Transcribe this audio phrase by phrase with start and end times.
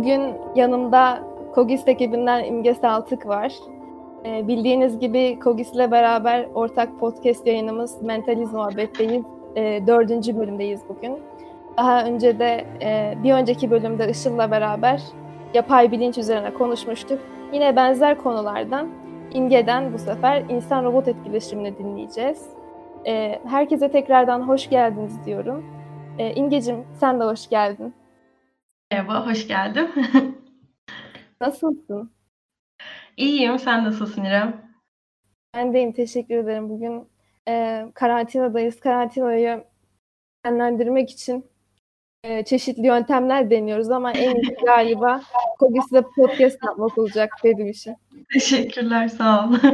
[0.00, 1.20] Bugün yanımda
[1.54, 3.52] Kogis ekibinden İmge Saltık var.
[4.24, 9.24] Ee, bildiğiniz gibi Kogis ile beraber ortak podcast yayınımız Mentaliz Muhabbet'teyiz.
[9.56, 11.18] Ee, dördüncü bölümdeyiz bugün.
[11.76, 15.02] Daha önce de e, bir önceki bölümde Işıl'la beraber
[15.54, 17.18] yapay bilinç üzerine konuşmuştuk.
[17.52, 18.88] Yine benzer konulardan
[19.34, 22.46] İmge'den bu sefer insan-robot etkileşimini dinleyeceğiz.
[23.06, 25.64] Ee, herkese tekrardan hoş geldiniz diyorum.
[26.18, 27.94] Ee, İmgecim sen de hoş geldin.
[28.92, 29.90] Merhaba, hoş geldin.
[31.40, 32.10] Nasılsın?
[33.16, 34.70] İyiyim, sen nasılsın İrem?
[35.54, 36.68] Ben deyim, teşekkür ederim.
[36.68, 37.08] Bugün
[37.48, 38.80] e, karantinadayız.
[38.80, 39.64] Karantinayı
[40.44, 41.46] enlendirmek için
[42.24, 45.20] e, çeşitli yöntemler deniyoruz ama en iyisi galiba
[45.58, 47.94] Kogis'le podcast yapmak olacak benim işim.
[48.32, 49.54] Teşekkürler, sağ ol.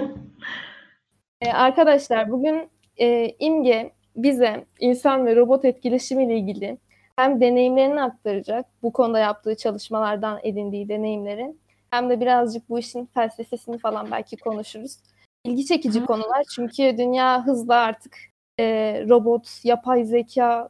[1.41, 6.79] E, arkadaşlar bugün e, İmge bize insan ve robot etkileşimi ile ilgili
[7.17, 11.55] hem deneyimlerini aktaracak, bu konuda yaptığı çalışmalardan edindiği deneyimleri,
[11.91, 14.99] hem de birazcık bu işin felsefesini falan belki konuşuruz.
[15.45, 16.07] İlgi çekici Hı.
[16.07, 18.17] konular çünkü dünya hızla artık
[18.61, 18.65] e,
[19.09, 20.69] robot, yapay zeka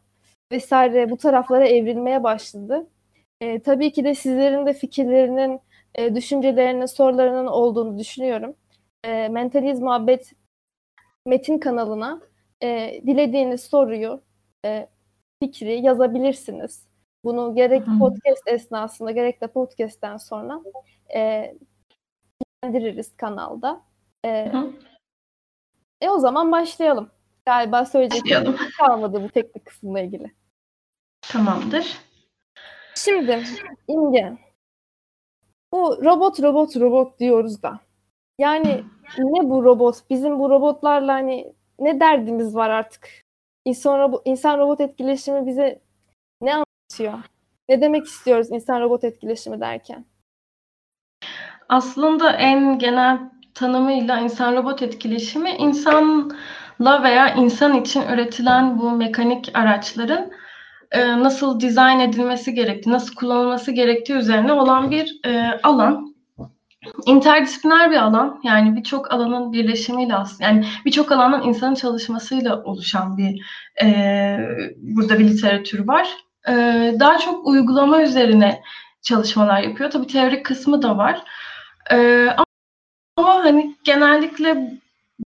[0.52, 2.86] vesaire bu taraflara evrilmeye başladı.
[3.40, 5.60] E, tabii ki de sizlerin de fikirlerinin,
[5.94, 8.54] e, düşüncelerinin, sorularının olduğunu düşünüyorum.
[9.04, 10.32] E, Mentaliz Muhabbet
[11.26, 12.20] Metin kanalına
[12.62, 14.20] e, dilediğiniz soruyu,
[14.64, 14.88] e,
[15.42, 16.86] fikri yazabilirsiniz.
[17.24, 17.98] Bunu gerek Hı.
[17.98, 20.60] podcast esnasında gerek de podcast'ten sonra
[21.14, 21.54] e,
[23.16, 23.82] kanalda.
[24.24, 24.52] E,
[26.00, 27.10] e o zaman başlayalım.
[27.46, 30.32] Galiba söyleyecek bir şey kalmadı bu teknik kısımla ilgili.
[31.20, 31.98] Tamamdır.
[32.94, 33.44] Şimdi
[33.88, 34.32] İmge,
[35.72, 37.80] bu robot robot robot diyoruz da.
[38.38, 38.84] Yani
[39.18, 40.10] ne bu robot?
[40.10, 43.25] Bizim bu robotlarla hani ne derdimiz var artık?
[43.66, 45.80] İnsan robot, insan robot etkileşimi bize
[46.40, 47.18] ne anlatıyor?
[47.68, 50.04] Ne demek istiyoruz insan robot etkileşimi derken?
[51.68, 53.18] Aslında en genel
[53.54, 60.30] tanımıyla insan robot etkileşimi insanla veya insan için üretilen bu mekanik araçların
[60.90, 66.15] e, nasıl dizayn edilmesi gerektiği, nasıl kullanılması gerektiği üzerine olan bir e, alan
[67.06, 68.40] interdisipliner bir alan.
[68.44, 73.42] Yani birçok alanın birleşimiyle aslında yani birçok alanın insanın çalışmasıyla oluşan bir
[73.82, 74.38] e,
[74.78, 76.16] burada bir literatür var.
[76.48, 76.52] E,
[77.00, 78.62] daha çok uygulama üzerine
[79.02, 79.90] çalışmalar yapıyor.
[79.90, 81.22] Tabii teorik kısmı da var.
[81.90, 82.28] E,
[83.16, 84.78] ama, hani genellikle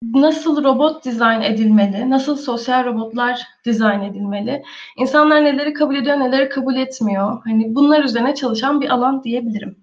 [0.04, 4.64] nasıl robot dizayn edilmeli, nasıl sosyal robotlar dizayn edilmeli,
[4.98, 7.42] insanlar neleri kabul ediyor, neleri kabul etmiyor.
[7.44, 9.78] Hani bunlar üzerine çalışan bir alan diyebilirim.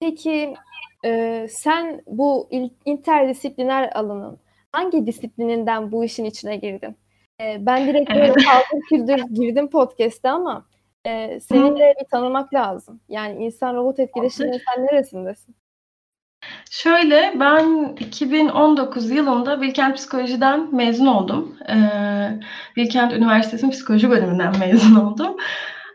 [0.00, 0.54] Peki
[1.04, 2.48] e, sen bu
[2.84, 4.38] interdisipliner alanın
[4.72, 6.96] hangi disiplininden bu işin içine girdin?
[7.40, 10.66] E, ben direkt böyle kaldır küldür girdim podcast'te ama
[11.06, 13.00] e, senin de bir tanımak lazım.
[13.08, 15.56] Yani insan robot etkileşiminin sen neresindesin?
[16.70, 21.56] Şöyle ben 2019 yılında Bilkent Psikoloji'den mezun oldum.
[21.68, 22.40] Ee,
[22.76, 25.36] Bilkent Üniversitesi'nin psikoloji bölümünden mezun oldum.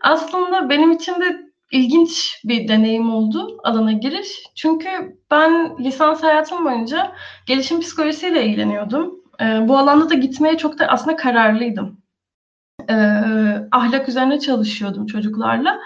[0.02, 4.28] Aslında benim için de ilginç bir deneyim oldu alana giriş.
[4.56, 7.12] Çünkü ben lisans hayatım boyunca
[7.46, 9.16] gelişim psikolojisiyle ilgileniyordum.
[9.42, 12.02] E, bu alanda da gitmeye çok da aslında kararlıydım.
[12.90, 12.96] E,
[13.72, 15.80] ahlak üzerine çalışıyordum çocuklarla.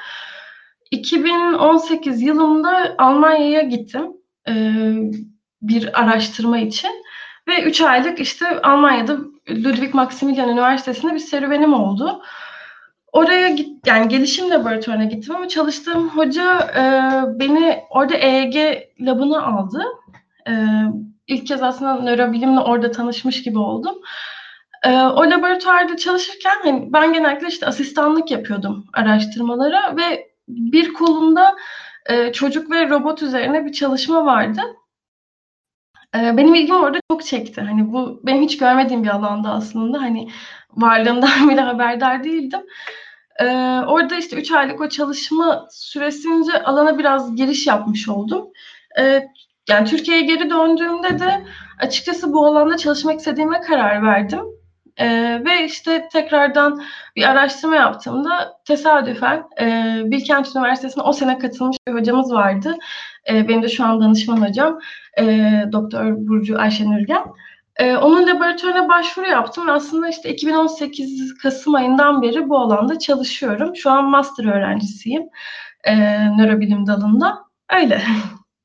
[0.91, 4.11] 2018 yılında Almanya'ya gittim
[4.47, 4.53] e,
[5.61, 6.91] bir araştırma için
[7.47, 9.17] ve 3 aylık işte Almanya'da
[9.49, 12.21] Ludwig Maximilian Üniversitesi'nde bir serüvenim oldu.
[13.11, 16.83] Oraya git yani gelişim laboratuvarına gittim ama çalıştığım hoca e,
[17.39, 18.55] beni orada EEG
[18.99, 19.83] labına aldı.
[20.47, 20.53] E,
[21.27, 23.95] ilk kez aslında nörobilimle orada tanışmış gibi oldum.
[24.83, 31.55] E, o laboratuvarda çalışırken hani ben genellikle işte asistanlık yapıyordum araştırmalara ve bir kolumda
[32.09, 34.61] e, çocuk ve robot üzerine bir çalışma vardı.
[36.16, 37.61] E, benim ilgim orada çok çekti.
[37.61, 40.01] Hani bu benim hiç görmediğim bir alanda aslında.
[40.01, 40.29] Hani
[40.72, 42.61] varlığından bile haberdar değildim.
[43.41, 43.46] Ee,
[43.88, 48.47] orada işte 3 aylık o çalışma süresince alana biraz giriş yapmış oldum.
[48.99, 49.23] Ee,
[49.70, 51.43] yani Türkiye'ye geri döndüğümde de
[51.79, 54.41] açıkçası bu alanda çalışmak istediğime karar verdim.
[54.97, 56.84] Ee, ve işte tekrardan
[57.16, 59.66] bir araştırma yaptığımda tesadüfen e,
[60.05, 62.76] Bilkent Üniversitesi'ne o sene katılmış bir hocamız vardı.
[63.29, 64.79] E, benim de şu an danışman hocam,
[65.20, 65.23] e,
[65.72, 67.23] Doktor Burcu Ayşen Ürgen.
[67.81, 73.75] Ee, onun laboratuvarına başvuru yaptım ve aslında işte 2018 Kasım ayından beri bu alanda çalışıyorum.
[73.75, 75.23] Şu an master öğrencisiyim
[75.83, 75.95] e,
[76.37, 77.37] nörobilim dalında.
[77.73, 78.01] Öyle.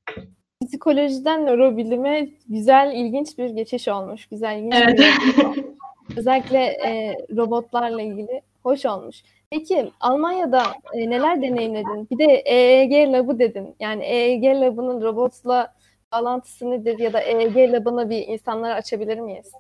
[0.67, 4.27] Psikolojiden nörobilime güzel, ilginç bir geçiş olmuş.
[4.27, 4.99] Güzel, ilginç evet.
[4.99, 5.59] bir olmuş.
[6.17, 9.23] Özellikle e, robotlarla ilgili hoş olmuş.
[9.51, 10.63] Peki Almanya'da
[10.93, 12.09] e, neler deneyimledin?
[12.11, 13.75] Bir de EEG Lab'ı dedin.
[13.81, 15.76] Yani EEG Lab'ının robotla
[16.13, 19.53] bağlantısı nedir ya da EEG Lab'ını bir insanlara açabilir miyiz?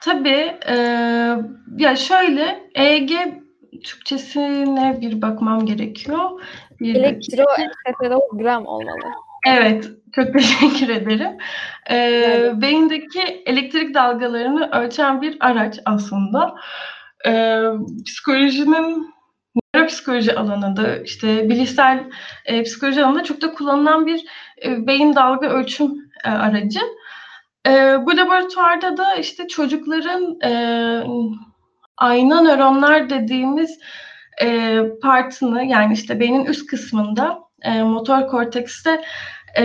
[0.00, 0.58] Tabii.
[0.68, 0.74] E,
[1.78, 3.10] ya şöyle EEG
[3.84, 6.30] Türkçesine bir bakmam gerekiyor.
[6.80, 9.12] Bir Elektroensefalogram olmalı.
[9.46, 11.38] Evet, çok teşekkür ederim.
[11.90, 12.62] Ee, evet.
[12.62, 16.54] Beyindeki elektrik dalgalarını ölçen bir araç aslında.
[17.26, 17.60] Ee,
[18.06, 19.15] psikolojinin
[19.86, 22.04] nöropsikoloji alanında, işte bilişsel
[22.44, 24.24] e, psikoloji alanında çok da kullanılan bir
[24.64, 26.80] e, beyin dalga ölçüm e, aracı.
[27.66, 27.70] E,
[28.06, 30.50] bu laboratuvarda da işte çocukların e,
[31.96, 33.78] ayna nöronlar dediğimiz
[34.42, 39.02] e, partını yani işte beynin üst kısmında e, motor kortekste
[39.58, 39.64] e,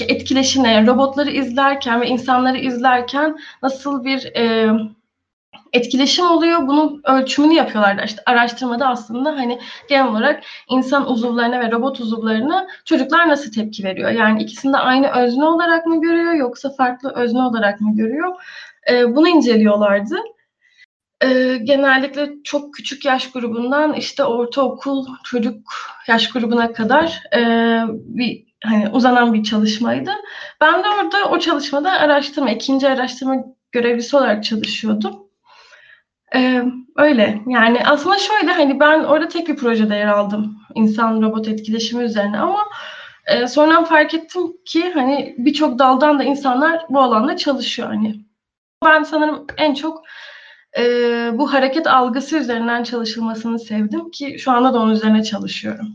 [0.00, 4.70] etkileşine, robotları izlerken ve insanları izlerken nasıl bir e,
[5.72, 6.66] etkileşim oluyor.
[6.66, 8.04] Bunun ölçümünü yapıyorlar.
[8.04, 9.58] İşte araştırmada aslında hani
[9.88, 14.10] genel olarak insan uzuvlarına ve robot uzuvlarına çocuklar nasıl tepki veriyor?
[14.10, 18.34] Yani ikisini de aynı özne olarak mı görüyor yoksa farklı özne olarak mı görüyor?
[18.90, 20.16] E, bunu inceliyorlardı.
[21.24, 25.72] E, genellikle çok küçük yaş grubundan işte ortaokul çocuk
[26.08, 27.40] yaş grubuna kadar e,
[27.88, 30.10] bir hani uzanan bir çalışmaydı.
[30.60, 33.36] Ben de orada o çalışmada araştırma, ikinci araştırma
[33.72, 35.29] görevlisi olarak çalışıyordum.
[36.34, 36.62] Ee,
[36.96, 42.04] öyle yani aslında şöyle hani ben orada tek bir projede yer aldım insan robot etkileşimi
[42.04, 42.60] üzerine ama
[43.26, 48.20] e, sonradan fark ettim ki hani birçok daldan da insanlar bu alanda çalışıyor hani.
[48.84, 50.02] Ben sanırım en çok
[50.78, 50.82] e,
[51.34, 55.88] bu hareket algısı üzerinden çalışılmasını sevdim ki şu anda da onun üzerine çalışıyorum.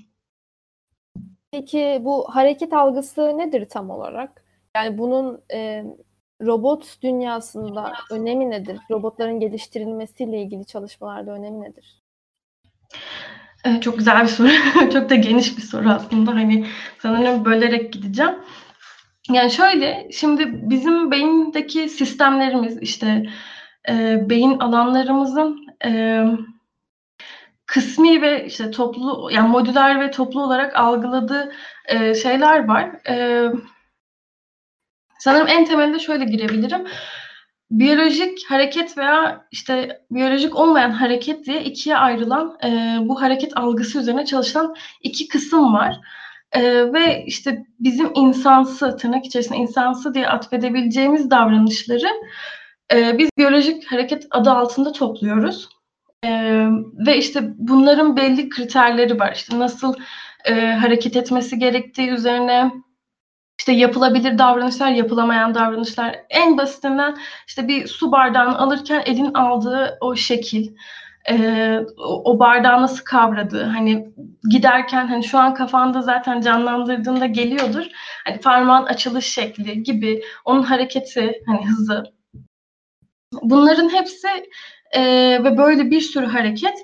[1.52, 4.44] Peki bu hareket algısı nedir tam olarak?
[4.76, 5.84] Yani bunun e,
[6.42, 8.80] robot dünyasında önemi nedir?
[8.92, 12.02] Robotların geliştirilmesiyle ilgili çalışmalarda önemi nedir?
[13.66, 14.50] Evet, çok güzel bir soru.
[14.94, 16.32] çok da geniş bir soru aslında.
[16.32, 16.66] Hani
[17.00, 18.36] sanırım bölerek gideceğim.
[19.30, 23.26] Yani şöyle, şimdi bizim beyindeki sistemlerimiz, işte
[23.90, 26.24] e, beyin alanlarımızın e,
[27.66, 31.52] kısmi ve işte toplu, yani modüler ve toplu olarak algıladığı
[31.86, 33.10] e, şeyler var.
[33.10, 33.50] E,
[35.25, 36.88] Sanırım en temelde şöyle girebilirim.
[37.72, 44.25] Biyolojik hareket veya işte biyolojik olmayan hareket diye ikiye ayrılan e, bu hareket algısı üzerine
[44.25, 45.95] çalışan iki kısım var.
[46.51, 52.07] E, ve işte bizim insansı, tırnak içerisinde insansı diye atfedebileceğimiz davranışları
[52.94, 55.69] e, biz biyolojik hareket adı altında topluyoruz.
[56.25, 56.30] E,
[57.07, 59.33] ve işte bunların belli kriterleri var.
[59.36, 59.94] İşte nasıl
[60.45, 62.72] e, hareket etmesi gerektiği üzerine
[63.66, 66.16] işte yapılabilir davranışlar, yapılamayan davranışlar.
[66.30, 67.18] En basitinden
[67.48, 70.76] işte bir su bardağını alırken elin aldığı o şekil,
[71.30, 74.14] e, o bardağı nasıl kavradığı, hani
[74.50, 77.86] giderken hani şu an kafanda zaten canlandırdığında geliyordur.
[78.26, 82.04] Hani parmağın açılış şekli gibi, onun hareketi, hani hızı.
[83.42, 84.28] Bunların hepsi
[84.92, 85.02] e,
[85.44, 86.78] ve böyle bir sürü hareket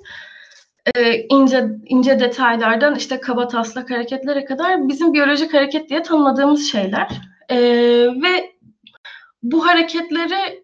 [0.95, 7.21] e, ince ince detaylardan işte kaba taslak hareketlere kadar bizim biyolojik hareket diye tanımladığımız şeyler.
[7.49, 7.57] E,
[8.21, 8.51] ve
[9.43, 10.63] bu hareketleri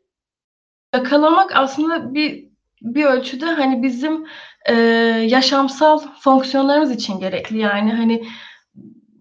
[0.95, 2.47] yakalamak aslında bir
[2.81, 4.25] bir ölçüde hani bizim
[4.69, 4.73] e,
[5.27, 7.57] yaşamsal fonksiyonlarımız için gerekli.
[7.57, 8.27] Yani hani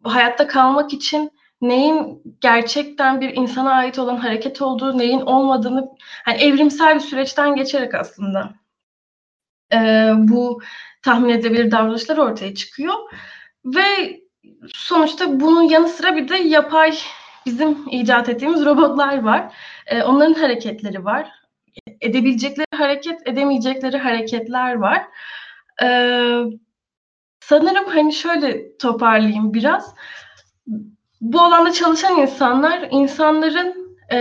[0.03, 1.31] hayatta kalmak için
[1.61, 5.89] neyin gerçekten bir insana ait olan hareket olduğu, neyin olmadığını
[6.25, 8.55] hani evrimsel bir süreçten geçerek aslında
[9.73, 10.61] e, bu
[11.03, 12.95] tahmin edebilir davranışlar ortaya çıkıyor.
[13.65, 14.21] Ve
[14.75, 16.99] sonuçta bunun yanı sıra bir de yapay
[17.47, 19.55] bizim icat ettiğimiz robotlar var.
[19.87, 21.31] E, onların hareketleri var.
[22.01, 25.05] Edebilecekleri hareket, edemeyecekleri hareketler var.
[25.83, 25.89] E,
[27.41, 29.95] sanırım hani şöyle toparlayayım biraz.
[31.21, 34.19] Bu alanda çalışan insanlar, insanların e,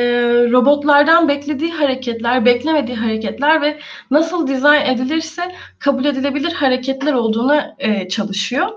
[0.52, 3.80] robotlardan beklediği hareketler, beklemediği hareketler ve
[4.12, 8.70] nasıl dizayn edilirse kabul edilebilir hareketler olduğuna e, çalışıyor.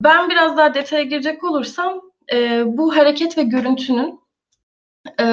[0.00, 2.00] Ben biraz daha detaya girecek olursam
[2.32, 4.20] e, bu hareket ve görüntünün
[5.20, 5.26] e,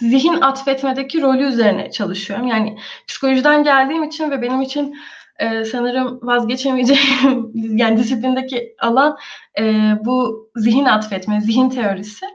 [0.00, 2.46] zihin atfetmedeki rolü üzerine çalışıyorum.
[2.46, 2.78] Yani
[3.08, 4.96] psikolojiden geldiğim için ve benim için
[5.38, 9.16] e, sanırım vazgeçemeyeceğim yani disiplindeki alan
[9.58, 12.26] e, bu zihin atfetme, zihin teorisi.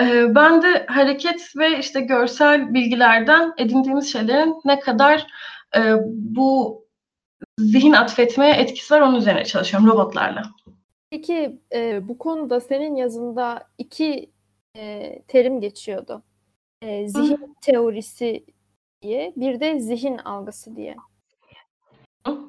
[0.00, 5.26] Eee, ben de hareket ve, işte, görsel bilgilerden edindiğimiz şeylerin ne kadar,
[5.76, 6.84] eee, bu
[7.58, 10.42] zihin atfetmeye etkisi var, onun üzerine çalışıyorum robotlarla.
[11.10, 14.30] Peki, eee, bu konuda senin yazında iki
[14.74, 16.22] eee, terim geçiyordu.
[17.06, 18.44] Zihin teorisi
[19.02, 20.96] diye, bir de zihin algısı diye.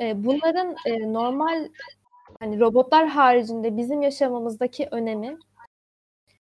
[0.02, 1.68] E, bunların e, normal
[2.40, 5.38] hani robotlar haricinde bizim yaşamımızdaki önemi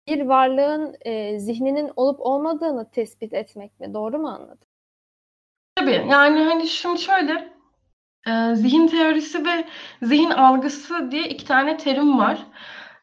[0.08, 3.94] bir varlığın e, zihninin olup olmadığını tespit etmek mi?
[3.94, 4.68] Doğru mu anladım?
[5.76, 6.06] Tabii.
[6.10, 7.54] Yani hani şimdi şöyle
[8.28, 9.66] e, zihin teorisi ve
[10.02, 12.46] zihin algısı diye iki tane terim var.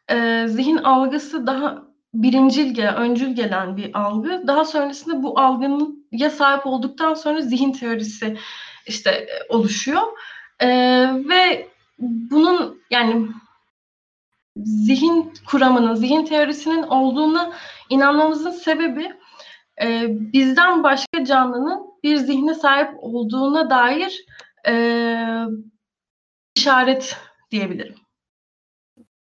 [0.09, 1.83] E, zihin algısı daha
[2.13, 4.43] birincil gelen, öncül gelen bir algı.
[4.47, 8.37] Daha sonrasında bu algının ya sahip olduktan sonra zihin teorisi
[8.85, 10.01] işte e, oluşuyor.
[10.59, 10.67] E,
[11.29, 11.67] ve
[11.99, 13.27] bunun yani
[14.57, 17.53] zihin kuramının, zihin teorisinin olduğuna
[17.89, 19.11] inanmamızın sebebi
[19.81, 24.25] e, bizden başka canlının bir zihne sahip olduğuna dair
[24.67, 24.75] e,
[26.55, 27.17] işaret
[27.51, 27.95] diyebilirim.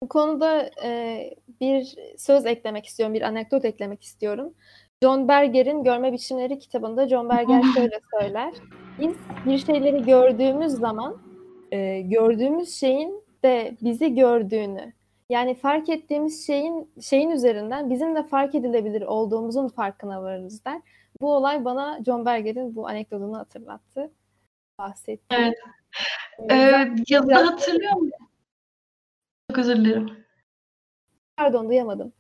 [0.03, 1.21] Bu konuda e,
[1.61, 4.55] bir söz eklemek istiyorum, bir anekdot eklemek istiyorum.
[5.03, 8.55] John Berger'in Görme Biçimleri kitabında John Berger şöyle söyler.
[9.01, 9.15] Biz
[9.47, 11.23] bir şeyleri gördüğümüz zaman
[11.73, 14.93] e, gördüğümüz şeyin de bizi gördüğünü
[15.29, 20.81] yani fark ettiğimiz şeyin şeyin üzerinden bizim de fark edilebilir olduğumuzun farkına varırız der.
[21.21, 24.13] Bu olay bana John Berger'in bu anekdotunu hatırlattı.
[24.79, 25.37] Bahsetti.
[25.37, 25.55] Evet.
[26.51, 28.29] Ee, ee yazıda hatırlıyor musun?
[29.51, 30.11] Çok özür dilerim.
[31.37, 32.13] Pardon duyamadım.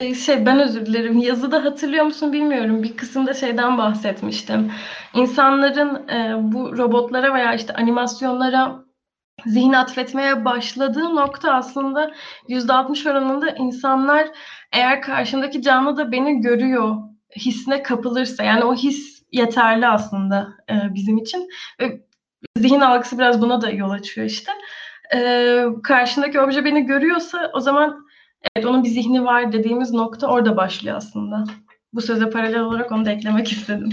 [0.00, 1.18] Ee, şey ben özür dilerim.
[1.18, 2.82] Yazıda hatırlıyor musun bilmiyorum.
[2.82, 4.72] Bir kısımda şeyden bahsetmiştim.
[5.14, 8.84] İnsanların e, bu robotlara veya işte animasyonlara
[9.46, 12.12] zihin atfetmeye başladığı nokta aslında
[12.48, 14.28] %60 oranında insanlar
[14.72, 16.96] eğer karşımdaki canlı da beni görüyor
[17.36, 21.48] hissine kapılırsa yani o his yeterli aslında e, bizim için.
[21.80, 22.00] Ve
[22.56, 24.52] zihin algısı biraz buna da yol açıyor işte.
[25.14, 28.06] E, karşındaki obje beni görüyorsa o zaman
[28.56, 31.44] evet onun bir zihni var dediğimiz nokta orada başlıyor aslında.
[31.92, 33.90] Bu söze paralel olarak onu da eklemek istedim.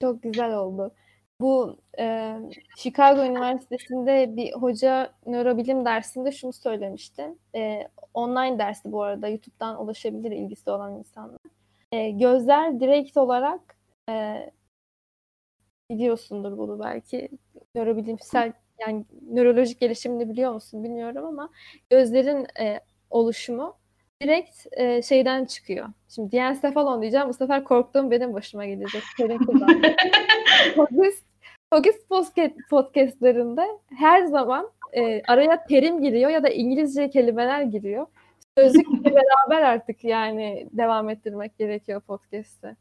[0.00, 0.94] Çok güzel oldu.
[1.40, 2.36] Bu e,
[2.76, 7.34] Chicago Üniversitesi'nde bir hoca nörobilim dersinde şunu söylemişti.
[7.54, 11.38] E, online dersi bu arada YouTube'dan ulaşabilir ilgisi olan insanlar.
[11.92, 13.76] E, gözler direkt olarak
[14.10, 14.50] e,
[15.90, 17.28] biliyorsundur bunu belki
[17.74, 21.50] nörobilimsel yani nörolojik gelişimini biliyor musun bilmiyorum ama
[21.90, 23.76] gözlerin e, oluşumu
[24.22, 25.88] direkt e, şeyden çıkıyor.
[26.08, 27.28] Şimdi diensefalon diyeceğim.
[27.28, 29.02] Bu sefer korktuğum benim başıma gelecek.
[30.76, 31.25] Podcast,
[31.70, 33.66] podcast podcastlarında
[33.98, 38.06] her zaman e, araya terim giriyor ya da İngilizce kelimeler giriyor.
[38.58, 42.76] Sözlükle beraber artık yani devam ettirmek gerekiyor podcast'ı.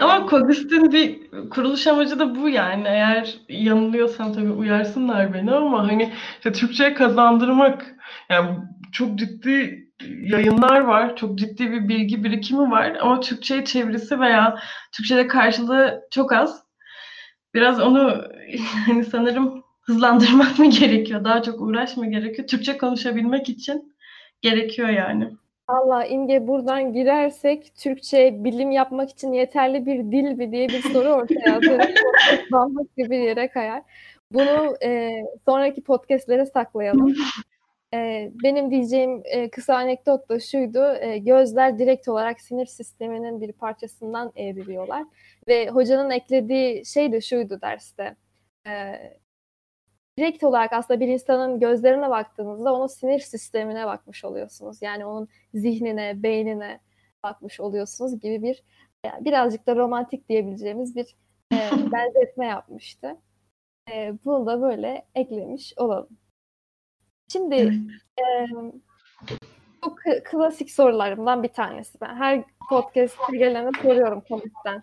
[0.00, 2.88] Ama Kogist'in bir kuruluş amacı da bu yani.
[2.88, 7.94] Eğer yanılıyorsam tabii uyarsınlar beni ama hani işte Türkçe'ye kazandırmak
[8.30, 8.58] yani
[8.92, 9.88] çok ciddi
[10.22, 11.16] yayınlar var.
[11.16, 14.58] Çok ciddi bir bilgi birikimi var ama Türkçe'ye çevirisi veya
[14.92, 16.71] Türkçe'de karşılığı çok az.
[17.54, 18.24] Biraz onu
[18.86, 21.24] hani sanırım hızlandırmak mı gerekiyor?
[21.24, 22.48] Daha çok uğraş mı gerekiyor?
[22.48, 23.94] Türkçe konuşabilmek için
[24.42, 25.30] gerekiyor yani.
[25.68, 31.08] Allah İmge buradan girersek Türkçe bilim yapmak için yeterli bir dil mi diye bir soru
[31.08, 31.94] ortaya atarız.
[32.52, 33.82] Bambaşka bir yere kayar.
[34.32, 35.10] Bunu e,
[35.48, 37.14] sonraki podcastlere saklayalım.
[37.94, 40.94] E, benim diyeceğim e, kısa anekdot da şuydu.
[41.00, 45.04] E, gözler direkt olarak sinir sisteminin bir parçasından evriliyorlar.
[45.48, 48.16] Ve hocanın eklediği şey de şuydu derste.
[48.66, 48.94] E,
[50.18, 54.82] direkt olarak aslında bir insanın gözlerine baktığınızda onun sinir sistemine bakmış oluyorsunuz.
[54.82, 56.80] Yani onun zihnine, beynine
[57.24, 58.62] bakmış oluyorsunuz gibi bir
[59.06, 61.16] yani birazcık da romantik diyebileceğimiz bir
[61.52, 61.56] e,
[61.92, 63.16] benzetme yapmıştı.
[63.92, 66.21] E, bunu da böyle eklemiş olalım.
[67.32, 67.72] Şimdi
[68.18, 68.46] e,
[70.24, 72.00] klasik sorularımdan bir tanesi.
[72.00, 74.80] Ben her podcast'e gelene soruyorum komitten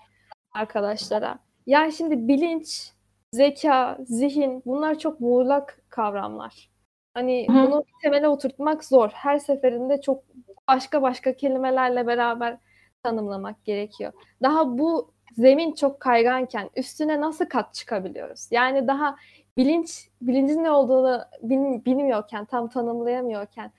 [0.53, 1.39] arkadaşlara.
[1.65, 2.91] Yani şimdi bilinç,
[3.31, 6.69] zeka, zihin bunlar çok muğlak kavramlar.
[7.13, 7.53] Hani Hı.
[7.53, 9.09] bunu temele oturtmak zor.
[9.09, 10.23] Her seferinde çok
[10.67, 12.57] başka başka kelimelerle beraber
[13.03, 14.13] tanımlamak gerekiyor.
[14.43, 18.47] Daha bu zemin çok kayganken üstüne nasıl kat çıkabiliyoruz?
[18.51, 19.15] Yani daha
[19.59, 23.71] bilinç bilincin ne olduğunu bil, bilmiyorken, tam tanımlayamıyorken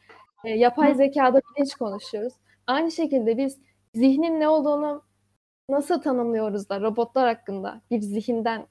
[0.45, 2.33] e, yapay zekada bilinç konuşuyoruz.
[2.67, 3.59] Aynı şekilde biz
[3.95, 5.03] zihnin ne olduğunu
[5.71, 8.67] nasıl tanımlıyoruz da robotlar hakkında bir zihinden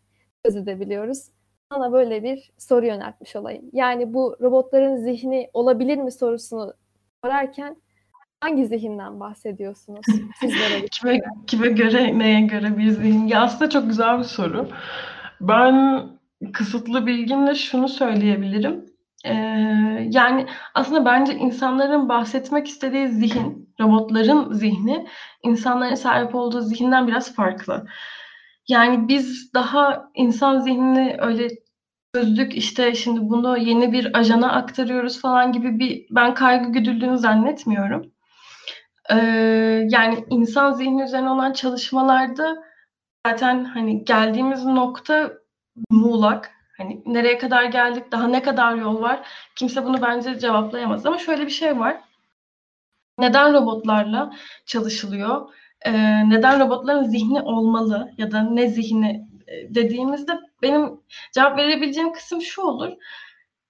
[0.45, 1.29] söz edebiliyoruz?
[1.71, 3.65] Sana böyle bir soru yöneltmiş olayım.
[3.73, 6.73] Yani bu robotların zihni olabilir mi sorusunu
[7.23, 7.77] sorarken
[8.41, 10.05] hangi zihinden bahsediyorsunuz
[10.39, 10.85] sizlere?
[10.91, 13.27] kime, kime göre, neye göre bir zihin?
[13.27, 14.67] Ya aslında çok güzel bir soru.
[15.41, 16.05] Ben
[16.53, 18.85] kısıtlı bilgimle şunu söyleyebilirim.
[19.25, 19.33] Ee,
[20.11, 25.07] yani aslında bence insanların bahsetmek istediği zihin, robotların zihni,
[25.43, 27.85] insanların sahip olduğu zihinden biraz farklı.
[28.67, 31.47] Yani biz daha insan zihnini öyle
[32.15, 38.11] çözdük, işte şimdi bunu yeni bir ajana aktarıyoruz falan gibi bir ben kaygı güdüldüğünü zannetmiyorum.
[39.11, 42.55] Eee, yani insan zihni üzerine olan çalışmalarda
[43.27, 45.31] zaten hani geldiğimiz nokta
[45.89, 46.51] muğlak.
[46.77, 49.27] Hani nereye kadar geldik, daha ne kadar yol var?
[49.55, 52.01] Kimse bunu bence cevaplayamaz ama şöyle bir şey var.
[53.19, 54.33] Neden robotlarla
[54.65, 55.53] çalışılıyor?
[55.85, 61.01] Eee, neden robotların zihni olmalı ya da ne zihni e, dediğimizde benim
[61.33, 62.89] cevap verebileceğim kısım şu olur.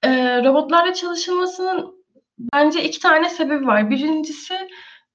[0.05, 2.05] Eee, robotlarla çalışılmasının
[2.53, 3.89] bence iki tane sebebi var.
[3.89, 4.55] Birincisi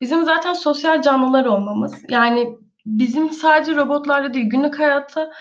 [0.01, 2.05] bizim zaten sosyal canlılar olmamız.
[2.09, 5.33] Yani bizim sadece robotlarla değil, günlük hayatta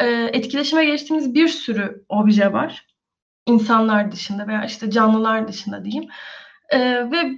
[0.00, 2.86] e, etkileşime geçtiğimiz bir sürü obje var.
[3.46, 6.10] İnsanlar dışında veya işte canlılar dışında diyeyim.
[6.68, 7.36] E, ve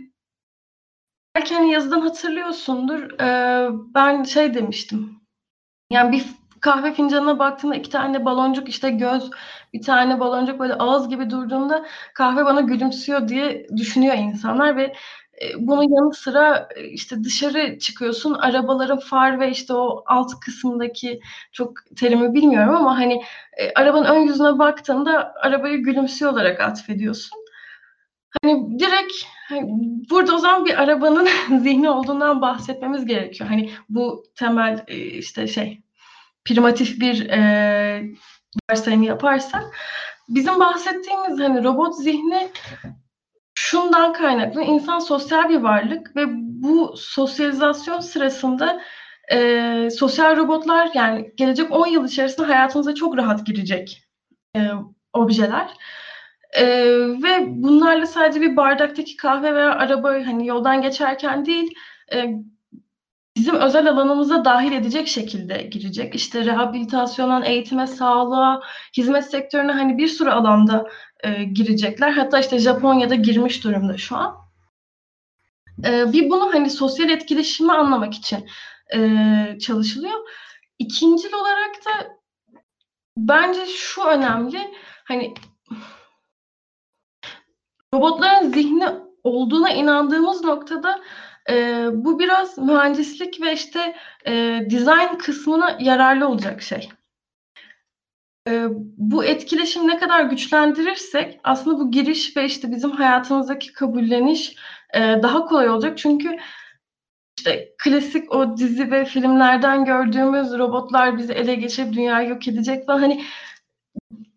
[1.36, 3.20] belki hani yazıdan hatırlıyorsundur.
[3.20, 5.20] E, ben şey demiştim.
[5.90, 6.24] Yani bir
[6.60, 9.30] kahve fincanına baktığımda iki tane baloncuk işte göz,
[9.72, 14.94] bir tane baloncuk böyle ağız gibi durduğunda kahve bana gülümsüyor diye düşünüyor insanlar ve
[15.58, 21.20] bunun yanı sıra işte dışarı çıkıyorsun arabaların far ve işte o alt kısmındaki
[21.52, 23.22] çok terimi bilmiyorum ama hani
[23.74, 27.40] arabanın ön yüzüne baktığında arabayı gülümsüyor olarak atfediyorsun.
[28.42, 29.12] Hani direkt
[29.48, 29.62] hani
[30.10, 31.28] burada o zaman bir arabanın
[31.62, 33.50] zihni olduğundan bahsetmemiz gerekiyor.
[33.50, 35.82] Hani bu temel işte şey
[36.44, 38.02] primatif bir e,
[38.70, 39.64] varsayımı yaparsak
[40.28, 42.50] bizim bahsettiğimiz hani robot zihni
[43.70, 46.24] şundan kaynaklı insan sosyal bir varlık ve
[46.62, 48.80] bu sosyalizasyon sırasında
[49.32, 54.02] e, sosyal robotlar yani gelecek 10 yıl içerisinde hayatımıza çok rahat girecek
[54.56, 54.60] e,
[55.12, 55.70] objeler.
[56.52, 56.66] E,
[57.22, 61.74] ve bunlarla sadece bir bardaktaki kahve veya araba hani yoldan geçerken değil
[62.12, 62.26] e,
[63.36, 66.14] bizim özel alanımıza dahil edecek şekilde girecek.
[66.14, 68.60] İşte rehabilitasyondan eğitime, sağlığa,
[68.96, 70.86] hizmet sektörüne hani bir sürü alanda
[71.24, 72.10] e, girecekler.
[72.10, 74.36] Hatta işte Japonya'da girmiş durumda şu an.
[75.84, 78.48] E, bir bunu hani sosyal etkileşimi anlamak için
[78.94, 80.18] e, çalışılıyor.
[80.78, 82.20] İkincil olarak da
[83.16, 84.74] bence şu önemli.
[85.04, 85.34] Hani
[87.94, 88.88] robotların zihni
[89.24, 91.00] olduğuna inandığımız noktada
[91.50, 94.32] e, bu biraz mühendislik ve işte e,
[94.70, 96.88] design kısmına yararlı olacak şey.
[98.48, 104.56] E, bu etkileşim ne kadar güçlendirirsek aslında bu giriş ve işte bizim hayatımızdaki kabulleniş
[104.94, 105.98] e, daha kolay olacak.
[105.98, 106.38] Çünkü
[107.38, 112.98] işte klasik o dizi ve filmlerden gördüğümüz robotlar bizi ele geçirip dünyayı yok edecek falan
[112.98, 113.24] hani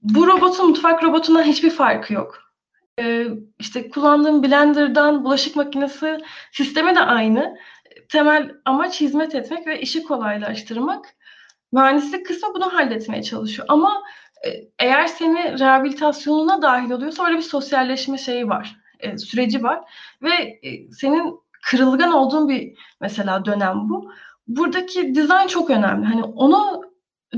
[0.01, 2.43] bu robotun mutfak robotundan hiçbir farkı yok.
[2.99, 3.27] Ee,
[3.59, 6.17] işte kullandığım blenderdan bulaşık makinesi
[6.51, 7.57] sistemi de aynı.
[8.09, 11.15] Temel amaç hizmet etmek ve işi kolaylaştırmak.
[11.73, 13.67] Mühendislik kısmı bunu halletmeye çalışıyor.
[13.71, 14.03] Ama
[14.45, 19.81] e, eğer seni rehabilitasyonuna dahil oluyorsa orada bir sosyalleşme şeyi var, e, süreci var
[20.21, 24.11] ve e, senin kırılgan olduğun bir mesela dönem bu.
[24.47, 26.05] Buradaki dizayn çok önemli.
[26.05, 26.81] Hani onu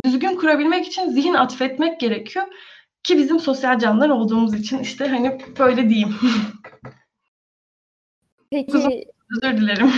[0.05, 2.45] düzgün kurabilmek için zihin atfetmek gerekiyor.
[3.03, 6.15] Ki bizim sosyal canlılar olduğumuz için işte hani böyle diyeyim.
[8.51, 9.05] Peki.
[9.43, 9.91] Özür dilerim.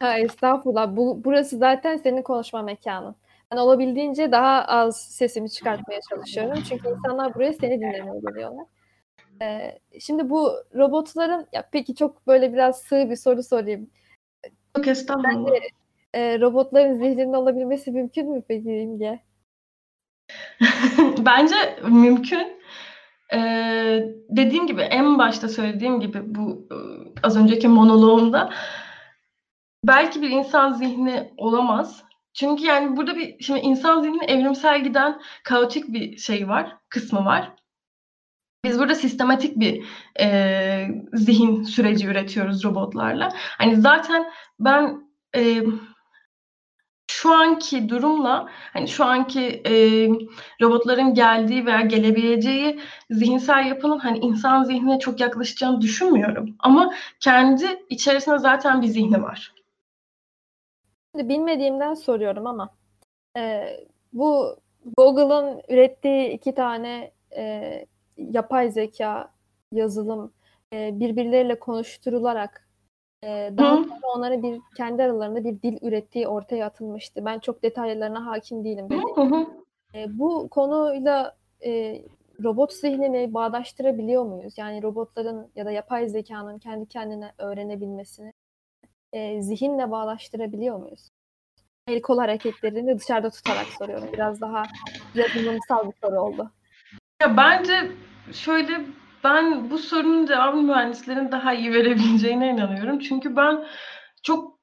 [0.00, 0.96] Ha, estağfurullah.
[0.96, 3.16] Bu, burası zaten senin konuşma mekanın.
[3.52, 6.62] Ben olabildiğince daha az sesimi çıkartmaya çalışıyorum.
[6.68, 8.66] Çünkü insanlar buraya seni dinlemeye geliyorlar.
[9.42, 13.90] Ee, şimdi bu robotların, ya peki çok böyle biraz sığ bir soru sorayım.
[14.76, 15.50] Yok estağfurullah.
[15.50, 15.60] Bence,
[16.14, 19.20] e, robotların zihninde olabilmesi mümkün mü peki İmge?
[21.18, 21.54] Bence
[21.88, 22.60] mümkün.
[23.32, 26.76] Ee, dediğim gibi en başta söylediğim gibi bu e,
[27.22, 28.50] az önceki monoloğumda
[29.84, 32.04] belki bir insan zihni olamaz.
[32.34, 37.52] Çünkü yani burada bir şimdi insan zihni evrimsel giden kaotik bir şey var, kısmı var.
[38.64, 39.84] Biz burada sistematik bir
[40.20, 43.28] e, zihin süreci üretiyoruz robotlarla.
[43.34, 45.62] Hani zaten ben e,
[47.10, 49.72] şu anki durumla hani şu anki e,
[50.62, 56.56] robotların geldiği veya gelebileceği zihinsel yapının hani insan zihnine çok yaklaşacağını düşünmüyorum.
[56.58, 59.53] Ama kendi içerisinde zaten bir zihni var.
[61.14, 62.70] Bilmediğimden soruyorum ama
[63.36, 63.66] e,
[64.12, 64.56] bu
[64.96, 69.30] Google'ın ürettiği iki tane e, yapay zeka
[69.72, 70.32] yazılım
[70.72, 72.64] e, birbirleriyle konuşturularak
[73.24, 77.24] Eee, daha sonra onların bir kendi aralarında bir dil ürettiği ortaya atılmıştı.
[77.24, 79.16] Ben çok detaylarına hakim değilim dediğim
[79.94, 82.04] Eee, bu konuyla, eee,
[82.44, 84.58] robot zihnini bağdaştırabiliyor muyuz?
[84.58, 88.32] Yani robotların ya da yapay zekânın kendi kendine öğrenebilmesini,
[89.14, 91.10] eee, zihinle bağdaştırabiliyor muyuz?
[91.88, 94.08] El kol hareketlerini dışarıda tutarak soruyorum.
[94.12, 94.62] Biraz daha
[95.14, 96.50] yazılımsal bir soru oldu.
[97.22, 97.90] Ya bence
[98.32, 98.80] şöyle
[99.24, 102.98] ben bu sorunun cevabını mühendislerin daha iyi verebileceğine inanıyorum.
[102.98, 103.64] Çünkü ben
[104.22, 104.58] çok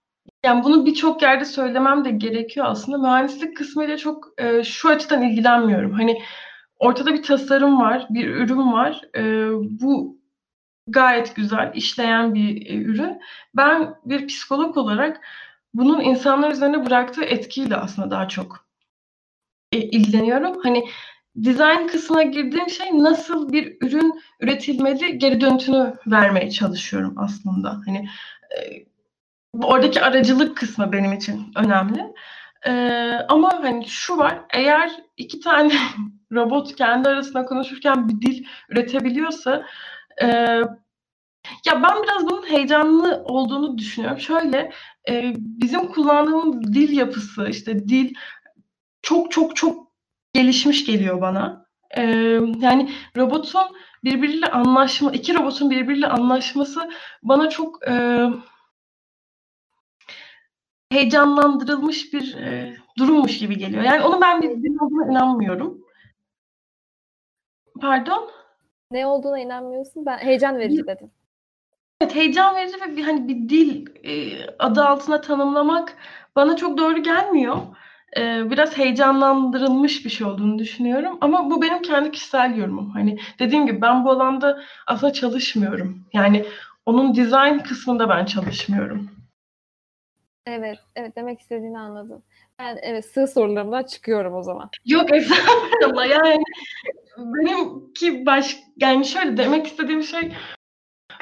[0.46, 2.98] yani bunu birçok yerde söylemem de gerekiyor aslında.
[2.98, 5.92] Mühendislik kısmıyla çok e, şu açıdan ilgilenmiyorum.
[5.92, 6.22] Hani
[6.80, 9.02] ortada bir tasarım var, bir ürün var.
[9.16, 9.22] E,
[9.82, 10.21] bu
[10.88, 13.22] gayet güzel işleyen bir e, ürün.
[13.56, 15.22] Ben bir psikolog olarak
[15.74, 18.66] bunun insanlar üzerine bıraktığı etkiyle aslında daha çok
[19.72, 20.60] e, ilgileniyorum.
[20.64, 20.86] Hani
[21.36, 27.82] design kısmına girdiğim şey nasıl bir ürün üretilmeli geri dönütünü vermeye çalışıyorum aslında.
[27.86, 28.10] Hani
[28.58, 28.86] e,
[29.64, 32.14] oradaki aracılık kısmı benim için önemli.
[32.68, 32.72] E,
[33.30, 35.74] ama hani şu var, eğer iki tane
[36.32, 39.66] robot kendi arasında konuşurken bir dil üretebiliyorsa
[40.22, 40.28] e,
[41.66, 44.20] ya ben biraz bunun heyecanlı olduğunu düşünüyorum.
[44.20, 44.72] Şöyle
[45.10, 48.14] e, bizim kullandığımız dil yapısı, işte dil
[49.02, 49.92] çok çok çok
[50.34, 51.66] gelişmiş geliyor bana.
[51.98, 52.02] Ee,
[52.60, 53.62] yani robotun
[54.04, 56.92] birbiriyle anlaşma, iki robotun birbiriyle anlaşması
[57.24, 58.26] bana çok e,
[60.92, 63.84] heyecanlandırılmış bir e, durummuş gibi geliyor.
[63.84, 65.82] Yani onu ben bir dil inanmıyorum.
[67.82, 68.32] Pardon?
[68.92, 70.06] Ne olduğuna inanmıyorsun?
[70.06, 71.12] Ben heyecan verici dedim.
[72.02, 75.98] Evet, heyecan verici ve bir hani bir dil e, adı altına tanımlamak
[76.36, 77.58] bana çok doğru gelmiyor
[78.18, 81.18] e, biraz heyecanlandırılmış bir şey olduğunu düşünüyorum.
[81.22, 82.90] Ama bu benim kendi kişisel yorumum.
[82.90, 86.06] Hani dediğim gibi ben bu alanda aslında çalışmıyorum.
[86.14, 86.46] Yani
[86.86, 89.10] onun design kısmında ben çalışmıyorum.
[90.46, 92.24] Evet, evet demek istediğini anladım.
[92.60, 94.70] Ben evet sığ sorularımdan çıkıyorum o zaman.
[94.86, 96.44] Yok estağfurullah yani
[97.22, 100.38] benimki baş yani şöyle demek istediğim şey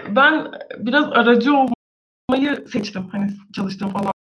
[0.08, 4.14] ben biraz aracı olmayı seçtim hani çalıştığım falan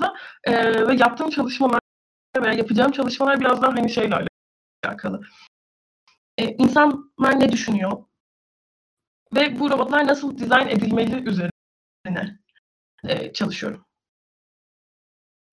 [0.00, 1.80] da ee, ve yaptığım çalışmalar
[2.36, 4.24] veya yapacağım çalışmalar biraz daha hani şeyle
[4.84, 5.20] alakalı.
[6.38, 8.04] Ee, insanlar ne düşünüyor?
[9.34, 12.38] Ve bu robotlar nasıl dizayn edilmeli üzerine
[13.04, 13.84] e, çalışıyorum.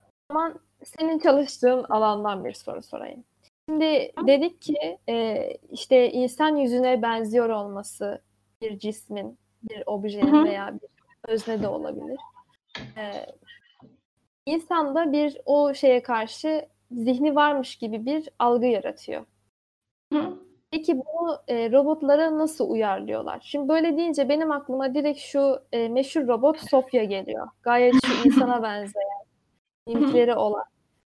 [0.01, 3.23] O zaman senin çalıştığın alandan bir soru sorayım.
[3.69, 8.21] Şimdi dedik ki e, işte insan yüzüne benziyor olması
[8.61, 10.89] bir cismin, bir objenin veya bir
[11.27, 12.19] özne de olabilir.
[12.97, 13.25] E,
[14.45, 19.25] insanda bir o şeye karşı zihni varmış gibi bir algı yaratıyor.
[20.13, 20.39] Hı.
[20.71, 23.39] Peki bunu e, robotlara nasıl uyarlıyorlar?
[23.43, 27.47] Şimdi böyle deyince benim aklıma direkt şu e, meşhur robot Sofya geliyor.
[27.61, 29.25] Gayet şu insana benzeyen,
[29.87, 30.65] mimikleri olan,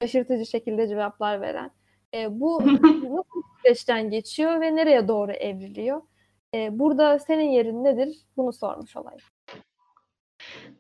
[0.01, 1.71] şaşırtıcı şekilde cevaplar veren.
[2.13, 6.01] E, bu nasıl süreçten geçiyor ve nereye doğru evriliyor?
[6.53, 8.17] E, burada senin yerin nedir?
[8.37, 9.21] Bunu sormuş olayım.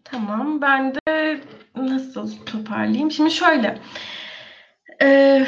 [0.03, 1.41] Tamam, ben de
[1.75, 3.11] nasıl toparlayayım?
[3.11, 3.79] Şimdi şöyle,
[5.01, 5.45] e,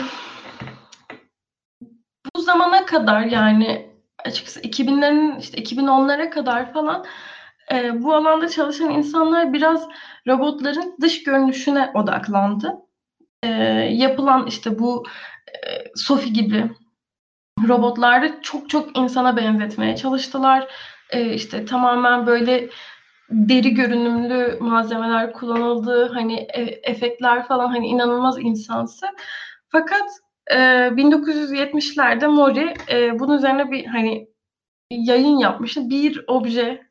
[2.36, 3.90] bu zamana kadar yani
[4.26, 7.06] açıkçası 2000'lerin işte 2010'lara kadar falan
[7.72, 9.88] e, bu alanda çalışan insanlar biraz
[10.28, 12.76] robotların dış görünüşüne odaklandı.
[13.44, 13.48] E,
[13.92, 15.06] yapılan işte bu
[15.96, 16.70] Sophie gibi
[17.68, 20.68] robotlarda çok çok insana benzetmeye çalıştılar.
[21.10, 22.70] E, işte tamamen böyle
[23.30, 26.12] deri görünümlü malzemeler kullanıldı.
[26.14, 29.06] Hani e, efektler falan hani inanılmaz insansı.
[29.70, 30.10] Fakat
[30.52, 34.28] e, 1970'lerde Mori e, bunun üzerine bir hani
[34.92, 35.90] yayın yapmıştı.
[35.90, 36.90] Bir obje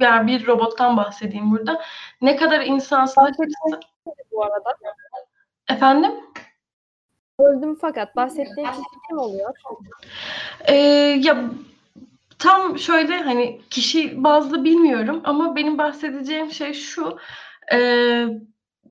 [0.00, 1.82] yani bir robottan bahsedeyim burada.
[2.22, 3.80] Ne kadar insansızlaşırsa...
[4.32, 4.76] bu arada.
[5.68, 6.12] Efendim?
[7.40, 9.54] Öldüm fakat bahsettiğin kişi kim oluyor?
[10.68, 10.74] Ee,
[11.22, 11.44] ya
[12.38, 17.18] tam şöyle hani kişi bazlı bilmiyorum ama benim bahsedeceğim şey şu.
[17.72, 17.78] E,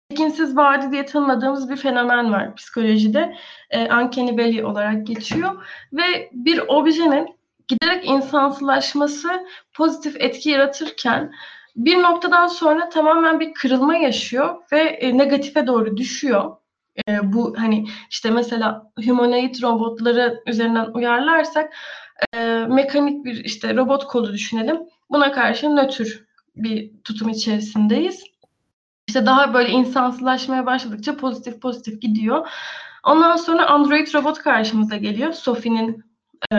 [0.09, 3.35] tekinsiz vadi diye tanımladığımız bir fenomen var psikolojide.
[3.69, 5.65] E, uncanny valley olarak geçiyor.
[5.93, 9.29] Ve bir objenin giderek insansılaşması
[9.73, 11.31] pozitif etki yaratırken
[11.75, 16.55] bir noktadan sonra tamamen bir kırılma yaşıyor ve e, negatife doğru düşüyor.
[17.07, 21.73] E, bu hani işte mesela humanoid robotları üzerinden uyarlarsak
[22.33, 24.77] e, mekanik bir işte robot kolu düşünelim.
[25.09, 28.23] Buna karşı nötr bir tutum içerisindeyiz.
[29.07, 32.47] İşte daha böyle insansılaşmaya başladıkça pozitif pozitif gidiyor.
[33.03, 35.33] Ondan sonra Android robot karşımıza geliyor.
[35.33, 36.03] Sophie'nin
[36.51, 36.55] e,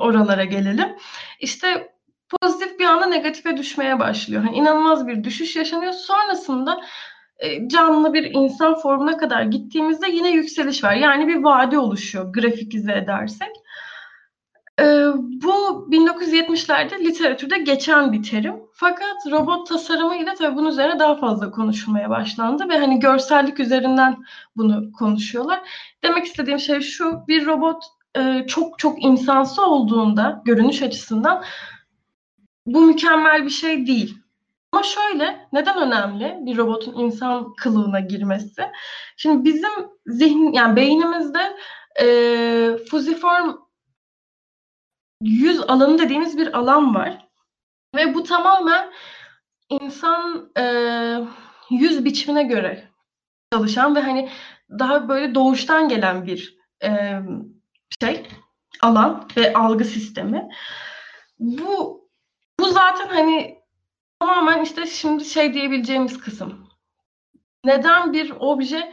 [0.00, 0.96] oralara gelelim.
[1.40, 1.92] İşte
[2.40, 4.44] pozitif bir anda negatife düşmeye başlıyor.
[4.44, 5.92] Yani inanılmaz bir düşüş yaşanıyor.
[5.92, 6.80] Sonrasında
[7.66, 10.94] canlı bir insan formuna kadar gittiğimizde yine yükseliş var.
[10.94, 13.50] Yani bir vade oluşuyor grafikize edersek.
[14.80, 14.84] E,
[15.16, 18.54] bu 1970'lerde literatürde geçen bir terim.
[18.72, 24.16] Fakat robot tasarımıyla tabii bunun üzerine daha fazla konuşulmaya başlandı ve hani görsellik üzerinden
[24.56, 25.60] bunu konuşuyorlar.
[26.04, 27.84] Demek istediğim şey şu, bir robot
[28.18, 31.44] e, çok çok insansı olduğunda görünüş açısından
[32.66, 34.21] bu mükemmel bir şey değil.
[34.72, 38.70] Ama şöyle, neden önemli bir robotun insan kılığına girmesi?
[39.16, 39.70] Şimdi bizim
[40.06, 41.56] zihin, yani beynimizde
[42.00, 43.56] e, fusiform
[45.22, 47.28] yüz alanı dediğimiz bir alan var.
[47.96, 48.92] Ve bu tamamen
[49.70, 50.64] insan e,
[51.70, 52.88] yüz biçimine göre
[53.52, 54.30] çalışan ve hani
[54.78, 57.20] daha böyle doğuştan gelen bir e,
[58.02, 58.26] şey,
[58.82, 60.48] alan ve algı sistemi.
[61.38, 62.02] Bu
[62.60, 63.61] bu zaten hani
[64.26, 66.68] tamamen işte şimdi şey diyebileceğimiz kısım.
[67.64, 68.92] Neden bir obje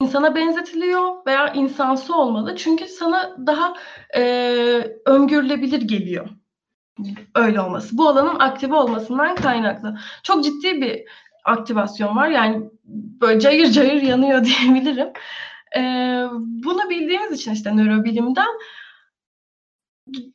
[0.00, 2.56] insana benzetiliyor veya insansı olmalı?
[2.56, 3.74] Çünkü sana daha
[4.16, 4.22] e,
[5.06, 6.28] öngörülebilir geliyor.
[7.34, 7.98] Öyle olması.
[7.98, 9.98] Bu alanın aktive olmasından kaynaklı.
[10.22, 11.02] Çok ciddi bir
[11.44, 12.28] aktivasyon var.
[12.28, 12.70] Yani
[13.20, 15.12] böyle cayır cayır yanıyor diyebilirim.
[15.76, 15.80] E,
[16.38, 18.58] bunu bildiğimiz için işte nörobilimden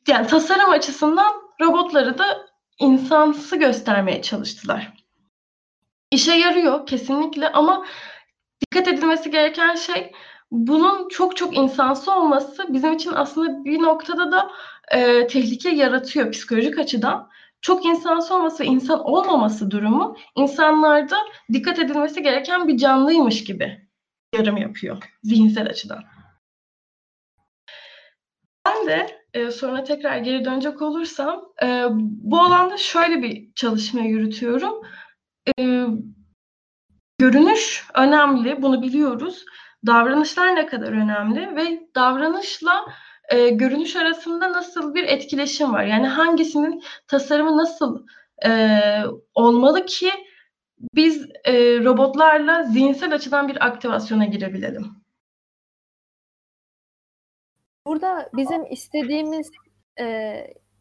[0.08, 2.47] yani tasarım açısından robotları da
[2.78, 4.92] insansı göstermeye çalıştılar.
[6.10, 7.86] İşe yarıyor kesinlikle ama
[8.60, 10.12] dikkat edilmesi gereken şey
[10.50, 14.50] bunun çok çok insansı olması bizim için aslında bir noktada da
[14.90, 17.30] e, tehlike yaratıyor psikolojik açıdan.
[17.60, 21.16] Çok insansı olması ve insan olmaması durumu insanlarda
[21.52, 23.88] dikkat edilmesi gereken bir canlıymış gibi
[24.34, 26.04] yarım yapıyor zihinsel açıdan.
[28.66, 34.82] Ben de e, sonra tekrar geri dönecek olursam e, bu alanda şöyle bir çalışma yürütüyorum.
[35.58, 35.86] E,
[37.18, 39.44] görünüş önemli, bunu biliyoruz.
[39.86, 42.84] Davranışlar ne kadar önemli ve davranışla
[43.28, 45.84] e, görünüş arasında nasıl bir etkileşim var?
[45.84, 48.06] Yani hangisinin tasarımı nasıl
[48.46, 48.80] e,
[49.34, 50.10] olmalı ki
[50.94, 54.97] biz e, robotlarla zihinsel açıdan bir aktivasyona girebilelim?
[57.88, 59.50] Burada bizim istediğimiz
[60.00, 60.06] e,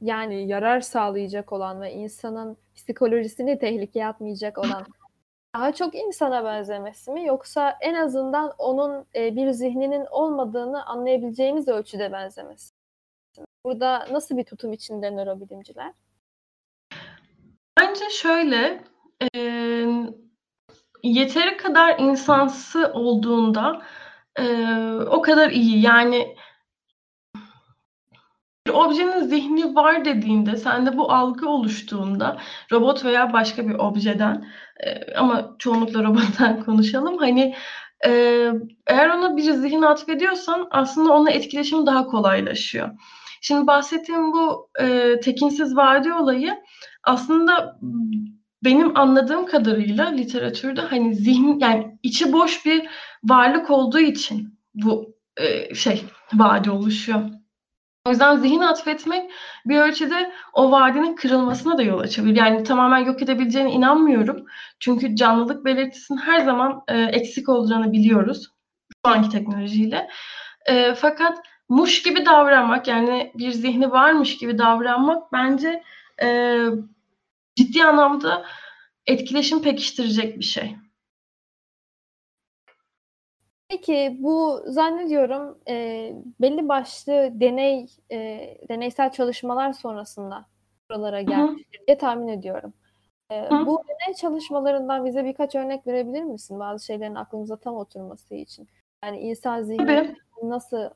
[0.01, 4.85] yani yarar sağlayacak olan ve insanın psikolojisini tehlikeye atmayacak olan
[5.55, 12.11] daha çok insana benzemesi mi yoksa en azından onun e, bir zihninin olmadığını anlayabileceğimiz ölçüde
[12.11, 12.73] benzemesi?
[13.65, 15.91] Burada nasıl bir tutum içinde nörobilimciler?
[17.79, 18.83] Bence şöyle
[19.35, 19.39] e,
[21.03, 23.81] yeteri kadar insansı olduğunda
[24.39, 24.65] e,
[25.09, 25.81] o kadar iyi.
[25.81, 26.35] Yani
[28.67, 32.37] bir objenin zihni var dediğinde, sende bu algı oluştuğunda
[32.71, 34.45] robot veya başka bir objeden
[34.79, 37.17] e, ama çoğunlukla robottan konuşalım.
[37.17, 37.55] Hani
[38.05, 38.11] e,
[38.87, 42.89] eğer ona bir zihin atfediyorsan aslında onunla etkileşim daha kolaylaşıyor.
[43.41, 46.53] Şimdi bahsettiğim bu e, tekinsiz vadi olayı
[47.03, 47.79] aslında
[48.63, 52.87] benim anladığım kadarıyla literatürde hani zihin yani içi boş bir
[53.23, 56.03] varlık olduğu için bu e, şey
[56.33, 57.21] vadi oluşuyor.
[58.07, 59.31] O yüzden zihin atfetmek
[59.65, 62.35] bir ölçüde o vadinin kırılmasına da yol açabilir.
[62.35, 64.45] Yani tamamen yok edebileceğine inanmıyorum.
[64.79, 68.47] Çünkü canlılık belirtisinin her zaman e, eksik olacağını biliyoruz
[69.05, 70.09] şu anki teknolojiyle.
[70.65, 71.37] E, fakat
[71.69, 75.83] muş gibi davranmak yani bir zihni varmış gibi davranmak bence
[76.21, 76.57] e,
[77.55, 78.45] ciddi anlamda
[79.05, 80.75] etkileşim pekiştirecek bir şey.
[83.69, 88.17] Peki bu zannediyorum e, belli başlı deney e,
[88.69, 90.45] deneysel çalışmalar sonrasında
[90.89, 92.73] buralara gelmiştir diye tahmin ediyorum.
[93.31, 96.59] E, bu deney çalışmalarından bize birkaç örnek verebilir misin?
[96.59, 98.67] Bazı şeylerin aklımıza tam oturması için.
[99.03, 100.15] Yani insan zihni Tabii.
[100.43, 100.89] nasıl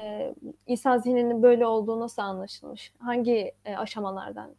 [0.00, 0.34] e,
[0.66, 2.92] insan zihninin böyle olduğu nasıl anlaşılmış?
[2.98, 4.50] Hangi e, aşamalardan?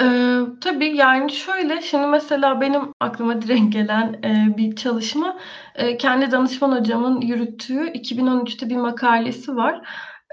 [0.00, 5.38] Eee, tabii, yani, şöyle, şimdi mesela benim aklıma direkt gelen, eee, bir çalışma,
[5.78, 9.80] eee, kendi danışman hocamın yürüttüğü 2013'te bir makalesi var.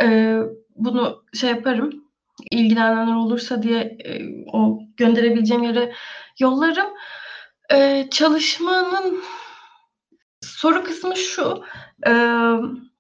[0.02, 0.40] Eee,
[0.76, 1.92] bunu şey yaparım,
[2.52, 5.94] ilgilenenler olursa diye, eee, o gönderebileceğim yere
[6.40, 6.88] yollarım.
[7.72, 9.22] Eee, çalışmanın
[10.42, 11.64] soru kısmı şu:
[12.08, 12.91] Emm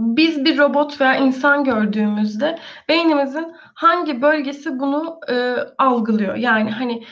[0.00, 2.58] biz bir robot veya insan gördüğümüzde
[2.88, 6.36] beynimizin hangi bölgesi bunu e, algılıyor?
[6.36, 7.04] Yani hani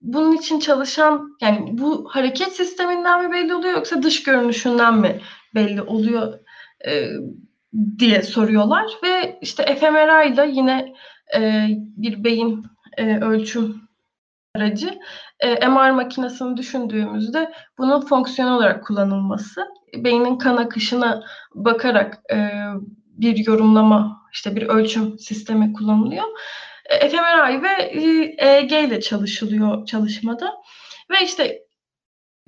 [0.00, 5.20] bunun için çalışan yani bu hareket sisteminden mi belli oluyor yoksa dış görünüşünden mi
[5.54, 6.38] belli oluyor
[6.86, 7.08] e,
[7.98, 10.94] diye soruyorlar ve işte fMRI ile yine
[11.36, 13.80] e, bir beyin e, ölçüm
[14.56, 14.98] aracı
[15.40, 19.66] e, MR makinesini düşündüğümüzde bunun fonksiyonel olarak kullanılması
[20.04, 21.22] beynin kan akışına
[21.54, 22.50] bakarak e,
[23.08, 26.24] bir yorumlama, işte bir ölçüm sistemi kullanılıyor.
[26.86, 27.82] E, fMRI ve
[28.38, 30.54] EEG ile çalışılıyor çalışmada.
[31.10, 31.62] Ve işte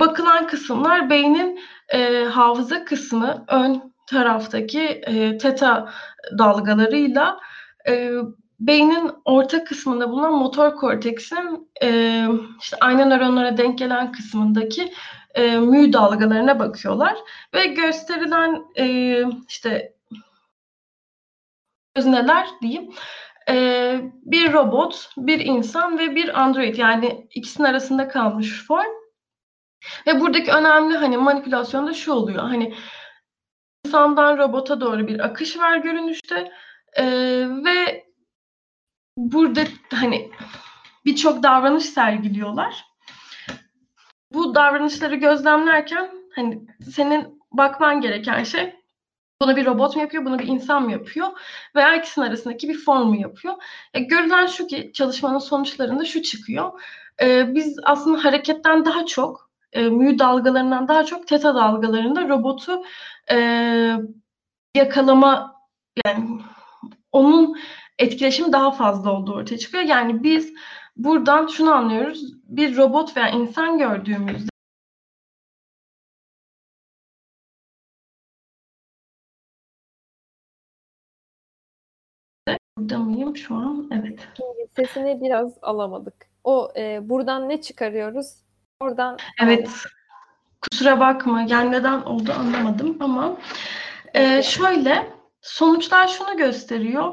[0.01, 5.93] bakılan kısımlar beynin e, hafıza kısmı, ön taraftaki e, teta
[6.39, 7.41] dalgalarıyla
[7.89, 8.13] e,
[8.61, 12.25] beynin orta kısmında bulunan motor korteksin e,
[12.61, 14.93] işte ayna nöronlara denk gelen kısmındaki
[15.39, 17.17] e, mü dalgalarına bakıyorlar
[17.55, 19.95] ve gösterilen e, işte
[21.97, 22.95] özneler diyeyim
[23.49, 28.99] e, bir robot, bir insan ve bir android yani ikisinin arasında kalmış form.
[30.07, 32.43] Ve buradaki önemli hani manipülasyon da şu oluyor.
[32.43, 32.75] Hani
[33.87, 36.53] insandan robota doğru bir akış var görünüşte
[36.97, 37.05] e,
[37.65, 38.07] ve
[39.17, 40.31] burada hani
[41.05, 42.88] birçok davranış sergiliyorlar.
[44.33, 46.61] Bu davranışları gözlemlerken hani
[46.91, 48.75] senin bakman gereken şey
[49.43, 51.29] bunu bir robot mu yapıyor, bunu bir insan mı yapıyor
[51.77, 53.55] veya ikisinin arasındaki bir form mu yapıyor?
[53.95, 56.81] E, görülen şu ki çalışmanın sonuçlarında şu çıkıyor.
[57.23, 62.83] E, biz aslında hareketten daha çok, e, mü dalgalarından daha çok teta dalgalarında robotu
[63.31, 63.37] e,
[64.75, 65.55] yakalama
[66.07, 66.41] yani
[67.13, 67.59] onun
[67.99, 69.85] etkileşimi daha fazla olduğu ortaya çıkıyor.
[69.85, 70.53] Yani biz
[70.99, 72.35] buradan şunu anlıyoruz.
[72.45, 74.49] Bir robot veya insan gördüğümüzde
[82.79, 83.89] Burada mıyım şu an?
[83.93, 84.29] Evet.
[84.77, 86.15] Sesini biraz alamadık.
[86.45, 88.35] O e, buradan ne çıkarıyoruz?
[88.81, 89.71] Oradan Evet.
[90.61, 91.43] Kusura bakma.
[91.43, 93.37] Yani neden oldu anlamadım ama
[94.15, 95.07] e, şöyle
[95.43, 97.13] sonuçlar şunu gösteriyor.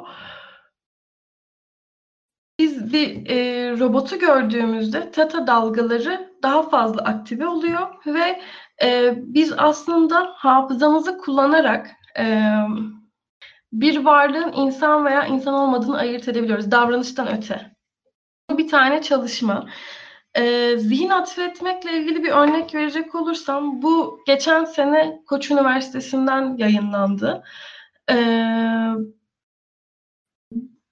[2.59, 8.41] Biz bir e, robotu gördüğümüzde teta dalgaları daha fazla aktive oluyor ve
[8.83, 12.51] e, biz aslında hafızamızı kullanarak e,
[13.73, 17.75] bir varlığın insan veya insan olmadığını ayırt edebiliyoruz davranıştan öte.
[18.51, 19.69] Bir tane çalışma.
[20.37, 27.43] Ee, zihin atfetmekle ilgili bir örnek verecek olursam bu geçen sene Koç Üniversitesi'nden yayınlandı.
[28.11, 28.15] Ee,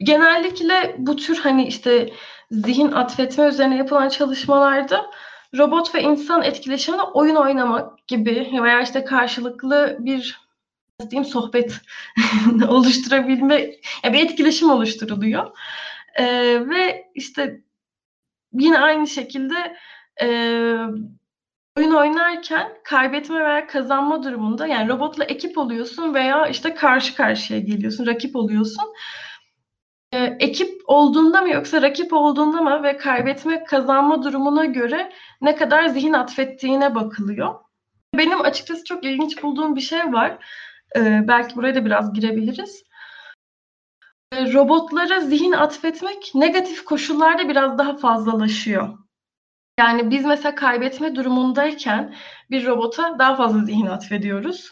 [0.04, 2.10] genellikle bu tür hani işte
[2.52, 5.12] zihin atfetme üzerine yapılan çalışmalarda
[5.58, 10.44] robot ve insan etkileşiminde oyun oynamak gibi veya işte karşılıklı bir
[11.10, 11.82] diyeyim sohbet
[12.68, 13.72] oluşturabilme,
[14.04, 15.52] yani bir etkileşim oluşturuluyor.
[16.16, 16.26] E,
[16.70, 17.62] ve işte
[18.54, 19.76] yine aynı şekilde
[20.22, 20.28] e,
[21.78, 28.06] oyun oynarken kaybetme veya kazanma durumunda yani robotla ekip oluyorsun veya işte karşı karşıya geliyorsun,
[28.06, 28.94] rakip oluyorsun.
[30.14, 35.86] E, ekip olduğunda mı yoksa rakip olduğunda mı ve kaybetme kazanma durumuna göre ne kadar
[35.86, 37.56] zihin atfettiğine bakılıyor.
[38.18, 40.46] Benim açıkçası çok ilginç bulduğum bir şey var.
[40.96, 42.84] Ee, belki buraya da biraz girebiliriz.
[44.34, 48.98] Ee, robotlara zihin atfetmek negatif koşullarda biraz daha fazlalaşıyor.
[49.80, 52.16] Yani biz mesela kaybetme durumundayken
[52.52, 54.72] bir robota daha fazla zihin atfediyoruz.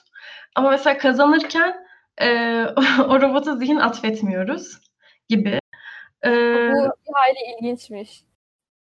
[0.56, 1.76] Ama mesela kazanırken
[2.22, 2.30] e,
[3.08, 4.81] o robota zihin atfetmiyoruz
[5.32, 5.60] gibi.
[6.26, 8.24] Ee, Bu bir hayli ilginçmiş.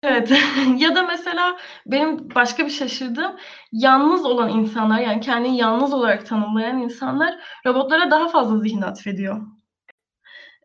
[0.04, 0.32] Evet.
[0.78, 3.36] ya da mesela benim başka bir şaşırdığım
[3.72, 9.42] yalnız olan insanlar yani kendini yalnız olarak tanımlayan insanlar robotlara daha fazla zihin atfediyor.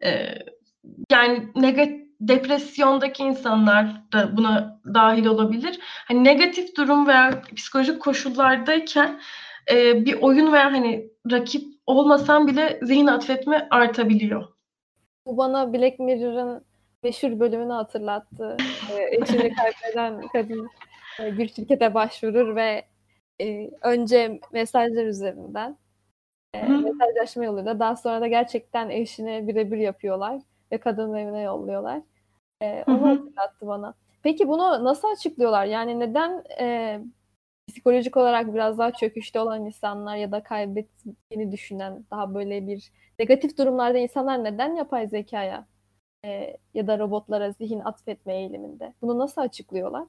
[0.04, 0.34] Ee,
[1.12, 5.78] yani negatif depresyondaki insanlar da buna dahil olabilir.
[5.82, 9.20] Hani negatif durum veya psikolojik koşullardayken
[9.70, 14.59] e, bir oyun veya hani rakip olmasan bile zihin atfetme artabiliyor.
[15.26, 16.64] Bu bana Black Mirror'ın
[17.02, 18.56] meşhur bölümünü hatırlattı.
[18.96, 20.68] E, eşini kaybeden kadın
[21.20, 22.84] e, bir şirkete başvurur ve
[23.40, 25.76] e, önce mesajlar üzerinden
[26.54, 30.40] e, mesajlaşma yoluyla daha sonra da gerçekten eşine birebir yapıyorlar
[30.72, 32.00] ve kadının evine yolluyorlar.
[32.62, 33.94] E, onu hatırlattı bana.
[34.22, 35.66] Peki bunu nasıl açıklıyorlar?
[35.66, 37.00] Yani neden e,
[37.70, 43.58] psikolojik olarak biraz daha çöküşte olan insanlar ya da kaybettiğini düşünen daha böyle bir negatif
[43.58, 45.66] durumlarda insanlar neden yapay zekaya
[46.24, 48.94] e, ya da robotlara zihin atfetme eğiliminde.
[49.02, 50.08] Bunu nasıl açıklıyorlar?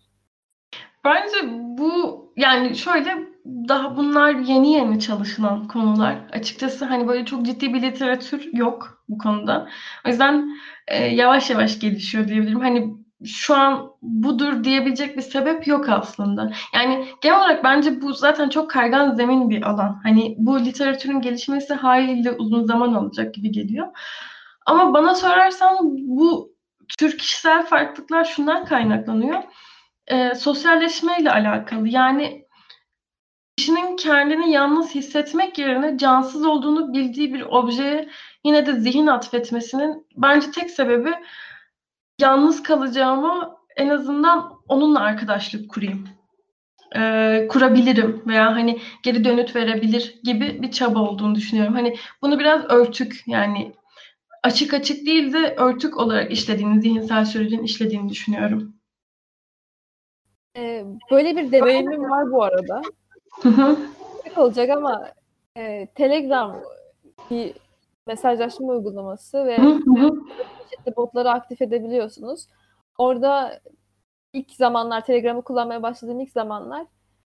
[1.03, 1.37] Bence
[1.77, 6.17] bu yani şöyle daha bunlar yeni yeni çalışılan konular.
[6.31, 9.69] Açıkçası hani böyle çok ciddi bir literatür yok bu konuda.
[10.05, 10.57] O yüzden
[10.87, 12.59] e, yavaş yavaş gelişiyor diyebilirim.
[12.59, 16.51] Hani şu an budur diyebilecek bir sebep yok aslında.
[16.73, 19.99] Yani genel olarak bence bu zaten çok kaygan zemin bir alan.
[20.03, 23.87] Hani bu literatürün gelişmesi haliyle uzun zaman alacak gibi geliyor.
[24.65, 26.51] Ama bana sorarsan bu
[26.99, 29.43] tür kişisel farklılıklar şundan kaynaklanıyor.
[30.07, 31.87] E, sosyalleşme ile alakalı.
[31.87, 32.45] Yani
[33.57, 38.09] kişinin kendini yalnız hissetmek yerine cansız olduğunu bildiği bir objeye
[38.43, 41.13] yine de zihin atfetmesinin bence tek sebebi
[42.21, 46.07] yalnız kalacağımı en azından onunla arkadaşlık kurayım
[46.95, 51.73] e, kurabilirim veya hani geri dönüt verebilir gibi bir çaba olduğunu düşünüyorum.
[51.73, 53.71] Hani bunu biraz örtük yani
[54.43, 58.73] açık açık değil de örtük olarak işlediğini, zihinsel sürecin işlediğini düşünüyorum.
[60.57, 62.81] Ee, böyle bir deneyimim var bu arada.
[63.41, 63.77] Hı hı.
[64.35, 65.11] olacak ama
[65.57, 66.61] e, Telegram
[67.31, 67.53] bir
[68.07, 69.57] mesajlaşma uygulaması ve
[70.69, 72.47] çeşitli botları aktif edebiliyorsunuz.
[72.97, 73.61] Orada
[74.33, 76.87] ilk zamanlar Telegram'ı kullanmaya başladığım ilk zamanlar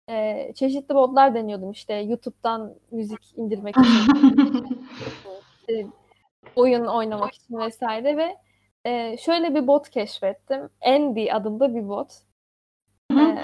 [0.08, 4.78] e, çeşitli botlar deniyordum işte YouTube'dan müzik indirmek için,
[5.60, 5.86] işte
[6.56, 8.36] oyun oynamak için vesaire ve
[8.84, 10.68] e, şöyle bir bot keşfettim.
[10.80, 12.12] Andy adında bir bot.
[13.12, 13.38] E,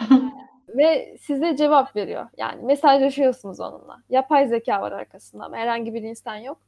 [0.69, 2.27] ve size cevap veriyor.
[2.37, 4.03] Yani mesajlaşıyorsunuz onunla.
[4.11, 6.59] Yapay zeka var arkasında ama herhangi bir insan yok.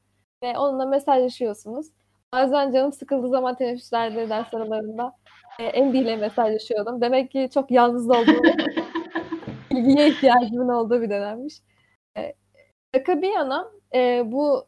[0.42, 1.86] Ve onunla mesajlaşıyorsunuz.
[2.32, 5.12] Bazen canım sıkıldığı zaman teneffüslerde, ders aralarında
[5.58, 7.00] e, Andy ile mesajlaşıyordum.
[7.00, 8.42] Demek ki çok yalnız olduğum
[9.70, 11.54] bilgiye ihtiyacımın olduğu bir dönemmiş.
[12.16, 12.34] E,
[12.94, 14.66] şaka bir yana e, bu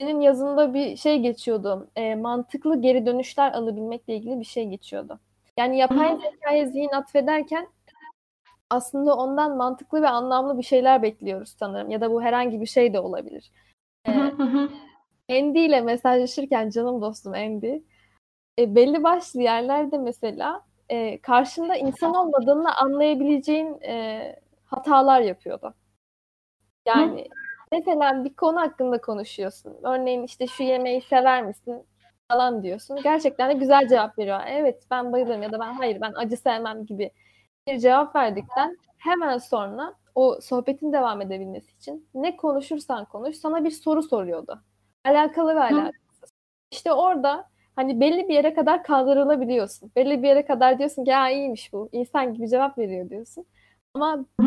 [0.00, 1.90] senin yazında bir şey geçiyordu.
[1.96, 5.20] E, mantıklı geri dönüşler alabilmekle ilgili bir şey geçiyordu.
[5.58, 7.68] Yani yapay zekaya zihin atfederken
[8.70, 11.90] aslında ondan mantıklı ve anlamlı bir şeyler bekliyoruz sanırım.
[11.90, 13.50] Ya da bu herhangi bir şey de olabilir.
[14.06, 17.78] Ee, Andy ile mesajlaşırken canım dostum Andy
[18.58, 25.74] e, belli başlı yerlerde mesela e, karşında insan olmadığını anlayabileceğin e, hatalar yapıyordu.
[26.86, 27.28] Yani
[27.72, 29.76] mesela bir konu hakkında konuşuyorsun.
[29.82, 31.86] Örneğin işte şu yemeği sever misin
[32.30, 32.98] falan diyorsun.
[33.02, 34.40] Gerçekten de güzel cevap veriyor.
[34.46, 37.10] Evet ben bayılırım ya da ben hayır ben acı sevmem gibi
[37.66, 43.70] bir cevap verdikten hemen sonra o sohbetin devam edebilmesi için ne konuşursan konuş sana bir
[43.70, 44.60] soru soruyordu.
[45.04, 46.32] Alakalı ve alakasız.
[46.70, 49.92] İşte orada hani belli bir yere kadar kaldırılabiliyorsun.
[49.96, 51.88] Belli bir yere kadar diyorsun ki ya iyiymiş bu.
[51.92, 53.46] insan gibi cevap veriyor diyorsun.
[53.94, 54.24] Ama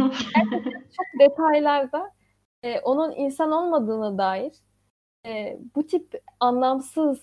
[0.98, 2.12] çok detaylarda
[2.64, 4.54] e, onun insan olmadığına dair
[5.26, 7.20] e, bu tip anlamsız,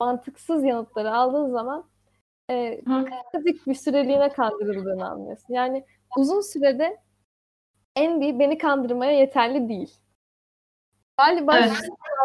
[0.00, 1.84] mantıksız yanıtları aldığın zaman
[2.50, 5.54] e, kısacık bir süreliğine kandırıldığını anlıyorsun.
[5.54, 5.84] Yani
[6.16, 6.96] uzun sürede
[7.96, 9.94] Andy beni kandırmaya yeterli değil.
[11.18, 11.70] Galiba evet.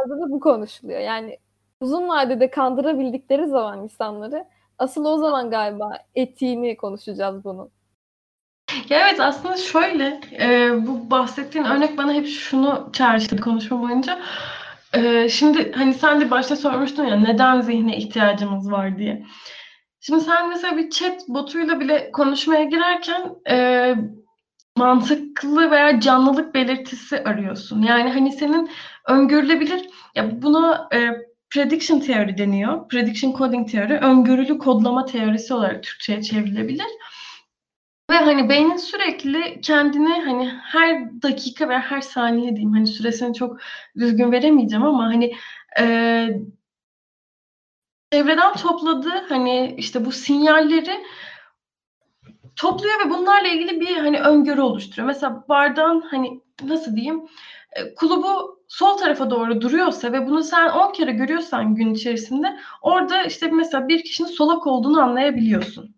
[0.09, 0.99] da bu konuşuluyor.
[0.99, 1.37] Yani
[1.81, 4.45] uzun vadede kandırabildikleri zaman insanları
[4.77, 7.69] asıl o zaman galiba etiğini konuşacağız bunun.
[8.89, 14.19] Ya evet aslında şöyle e, bu bahsettiğin örnek bana hep şunu çağrıştırdı konuşma boyunca.
[14.93, 19.25] E, şimdi hani sen de başta sormuştun ya neden zihne ihtiyacımız var diye.
[19.99, 23.95] Şimdi sen mesela bir chat botuyla bile konuşmaya girerken e,
[24.81, 27.81] mantıklı veya canlılık belirtisi arıyorsun.
[27.81, 28.69] Yani hani senin
[29.07, 31.09] öngörülebilir ya buna e,
[31.49, 32.87] prediction theory deniyor.
[32.87, 36.87] Prediction coding teori öngörülü kodlama teorisi olarak Türkçe'ye çevrilebilir.
[38.11, 43.59] Ve hani beynin sürekli kendini hani her dakika ve her saniye diyeyim hani süresini çok
[43.97, 45.33] düzgün veremeyeceğim ama hani
[45.79, 45.85] e,
[48.11, 51.03] çevreden topladığı hani işte bu sinyalleri
[52.61, 55.07] topluyor ve bunlarla ilgili bir hani öngörü oluşturuyor.
[55.07, 57.27] Mesela bardağın hani nasıl diyeyim
[57.73, 63.23] e, kulubu sol tarafa doğru duruyorsa ve bunu sen 10 kere görüyorsan gün içerisinde orada
[63.23, 65.95] işte mesela bir kişinin solak olduğunu anlayabiliyorsun.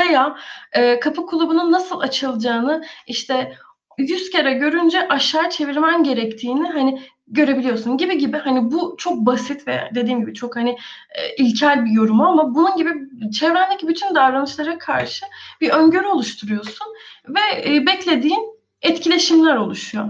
[0.00, 0.36] Veya
[0.72, 3.56] e, kapı kulubunun nasıl açılacağını işte
[3.98, 9.90] 100 kere görünce aşağı çevirmen gerektiğini hani görebiliyorsun gibi gibi hani bu çok basit ve
[9.94, 10.70] dediğim gibi çok hani
[11.14, 12.90] e, ilkel bir yorum ama bunun gibi
[13.30, 15.26] çevrendeki bütün davranışlara karşı
[15.60, 16.86] bir öngörü oluşturuyorsun
[17.28, 20.08] ve e, beklediğin etkileşimler oluşuyor.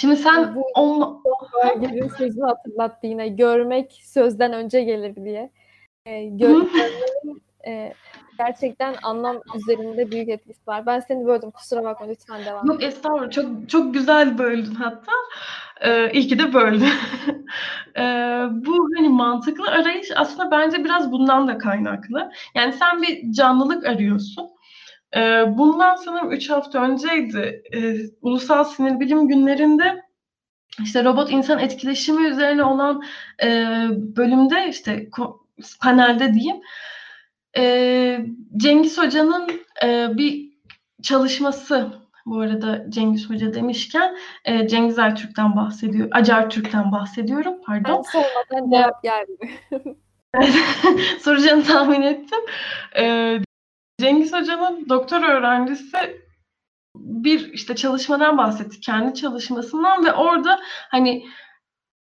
[0.00, 1.18] Şimdi sen bu onunla...
[1.80, 3.28] Gelin sözünü hatırlattı yine.
[3.28, 5.50] Görmek sözden önce gelir diye.
[6.06, 7.94] E, gör, görmenin e,
[8.38, 10.86] gerçekten anlam üzerinde büyük etkisi var.
[10.86, 11.50] Ben seni böldüm.
[11.50, 13.30] Kusura bakma lütfen devam Yok estağfurullah.
[13.30, 15.12] Çok, çok güzel böldün hatta.
[15.80, 16.88] Ee, iyi ki de böldün.
[17.96, 18.02] ee,
[18.50, 22.32] bu hani mantıklı arayış aslında bence biraz bundan da kaynaklı.
[22.54, 24.48] Yani sen bir canlılık arıyorsun.
[25.16, 27.62] Ee, bundan sanırım 3 hafta önceydi.
[27.74, 30.08] Ee, Ulusal Sinir Bilim Günlerinde
[30.82, 33.02] işte robot insan etkileşimi üzerine olan
[33.42, 33.48] e,
[33.90, 35.08] bölümde işte
[35.80, 36.56] panelde diyeyim
[37.56, 38.26] e,
[38.56, 39.50] Cengiz Hoca'nın
[39.84, 40.48] e, bir
[41.02, 41.92] çalışması
[42.26, 46.08] bu arada Cengiz Hoca demişken e, Cengiz Ertürk'ten bahsediyor.
[46.12, 47.54] Acar Türk'ten bahsediyorum.
[47.66, 47.96] Pardon.
[47.96, 49.50] Ben sormadan cevap geldi.
[51.20, 52.38] Soracağını tahmin ettim.
[52.98, 53.34] E,
[54.00, 56.22] Cengiz Hoca'nın doktor öğrencisi
[56.96, 58.80] bir işte çalışmadan bahsetti.
[58.80, 61.26] Kendi çalışmasından ve orada hani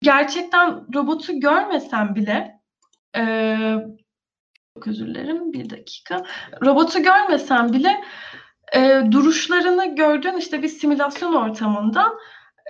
[0.01, 2.61] gerçekten robotu görmesen bile
[3.17, 3.23] e,
[4.75, 6.23] çok özür dilerim bir dakika.
[6.61, 8.03] Robotu görmesen bile
[8.75, 12.13] e, duruşlarını gördüğün işte bir simülasyon ortamında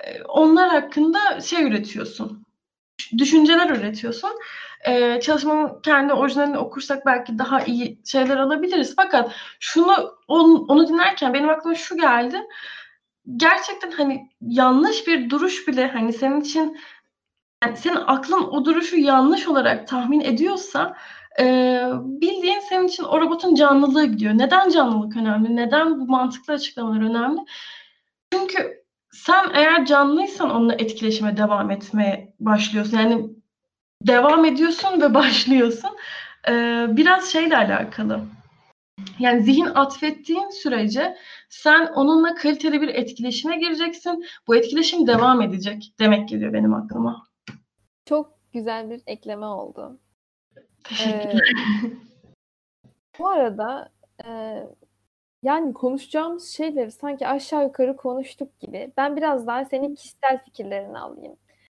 [0.06, 2.45] e, onlar hakkında şey üretiyorsun.
[3.18, 4.32] Düşünceler üretiyorsun.
[4.88, 8.95] Ee, çalışmanın kendi orijinalini okursak belki daha iyi şeyler alabiliriz.
[8.95, 12.41] Fakat şunu onu, onu dinlerken benim aklıma şu geldi.
[13.38, 16.78] Gerçekten hani yanlış bir duruş bile hani senin için
[17.64, 20.97] yani senin aklın o duruşu yanlış olarak tahmin ediyorsa
[21.40, 21.46] e,
[22.04, 24.34] bildiğin senin için o robotun canlılığı gidiyor.
[24.38, 25.56] Neden canlılık önemli?
[25.56, 27.40] Neden bu mantıklı açıklamalar önemli?
[28.34, 32.98] Çünkü sen eğer canlıysan onunla etkileşime devam etmeye başlıyorsun.
[32.98, 33.30] Yani
[34.02, 35.92] devam ediyorsun ve başlıyorsun.
[36.50, 38.22] Ee, biraz şeyle alakalı.
[39.20, 41.18] Yani zihin atfettiğin sürece
[41.50, 44.26] sen onunla kaliteli bir etkileşime gireceksin.
[44.48, 47.24] Bu etkileşim devam edecek demek geliyor benim aklıma.
[48.06, 50.00] Çok güzel bir ekleme oldu.
[50.90, 51.52] Teşekkürler.
[51.84, 51.90] Ee,
[53.20, 53.90] bu arada
[54.26, 54.30] e,
[55.44, 58.92] yani konuşacağımız şeyleri sanki aşağı yukarı konuştuk gibi.
[58.98, 61.36] Ben biraz daha senin kişisel fikirlerini alayım.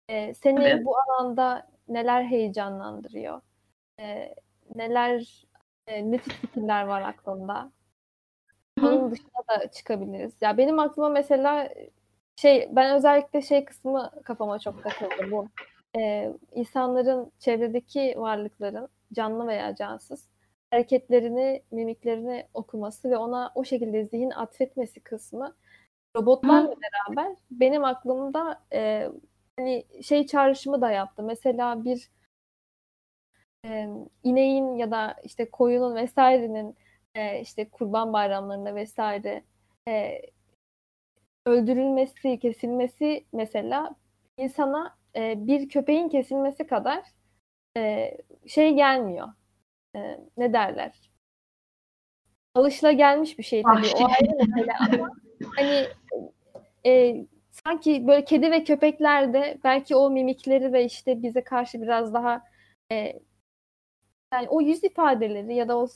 [0.09, 0.85] Ee, seni Evet.
[0.85, 3.41] bu alanda neler heyecanlandırıyor?
[3.99, 4.35] Ee,
[4.75, 5.45] neler,
[5.87, 7.71] e, ne tür fikirler var aklında?
[8.81, 10.33] Onun dışına da çıkabiliriz.
[10.41, 11.69] Ya benim aklıma mesela
[12.35, 15.47] şey, ben özellikle şey kısmı kafama çok takıldı bu.
[15.97, 20.29] Ee, insanların, çevredeki varlıkların, canlı veya cansız,
[20.71, 25.55] hareketlerini, mimiklerini okuması ve ona o şekilde zihin atfetmesi kısmı
[26.17, 29.11] robotlarla beraber benim aklımda e,
[29.59, 31.23] hani şey çağrışımı da yaptı.
[31.23, 32.09] Mesela bir
[33.65, 33.87] e,
[34.23, 36.75] ineğin ya da işte koyunun vesairenin
[37.15, 39.43] e, işte kurban bayramlarında vesaire
[39.87, 40.21] e,
[41.45, 43.95] öldürülmesi, kesilmesi mesela
[44.37, 47.03] insana e, bir köpeğin kesilmesi kadar
[47.77, 48.11] e,
[48.47, 49.27] şey gelmiyor.
[49.95, 51.11] E, ne derler?
[52.55, 53.87] Alışılagelmiş bir şey tabii.
[54.03, 55.09] O ayrı mesele ama
[55.55, 55.87] hani
[56.85, 62.43] e, sanki böyle kedi ve köpeklerde belki o mimikleri ve işte bize karşı biraz daha
[62.91, 63.19] e,
[64.33, 65.87] yani o yüz ifadeleri ya da o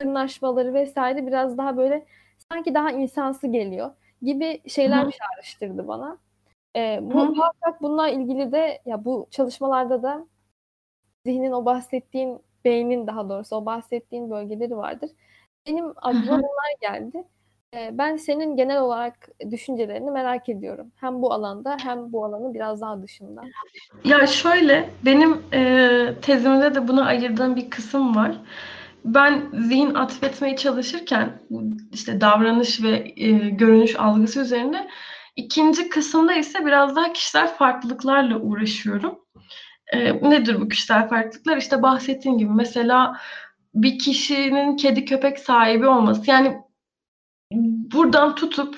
[0.00, 2.06] sırnaşmaları vesaire biraz daha böyle
[2.52, 3.90] sanki daha insansı geliyor
[4.22, 6.18] gibi şeyler çağrıştırdı bana.
[6.76, 10.26] E, bu muhakkak bununla ilgili de ya bu çalışmalarda da
[11.26, 15.10] zihnin o bahsettiğin beynin daha doğrusu o bahsettiğin bölgeleri vardır.
[15.66, 17.24] Benim aklıma bunlar geldi.
[17.74, 20.92] Ee, ben senin genel olarak düşüncelerini merak ediyorum.
[20.96, 23.42] Hem bu alanda hem bu alanın biraz daha dışında.
[24.04, 28.36] Ya şöyle, benim e, tezimde de buna ayırdığım bir kısım var.
[29.04, 31.32] Ben zihin atfetmeye çalışırken
[31.92, 34.88] işte davranış ve e, görünüş algısı üzerinde
[35.36, 39.23] ikinci kısımda ise biraz daha kişisel farklılıklarla uğraşıyorum.
[39.92, 41.56] E, nedir bu kişisel farklılıklar?
[41.56, 43.16] İşte bahsettiğim gibi mesela
[43.74, 46.30] bir kişinin kedi köpek sahibi olması.
[46.30, 46.56] Yani
[47.92, 48.76] buradan tutup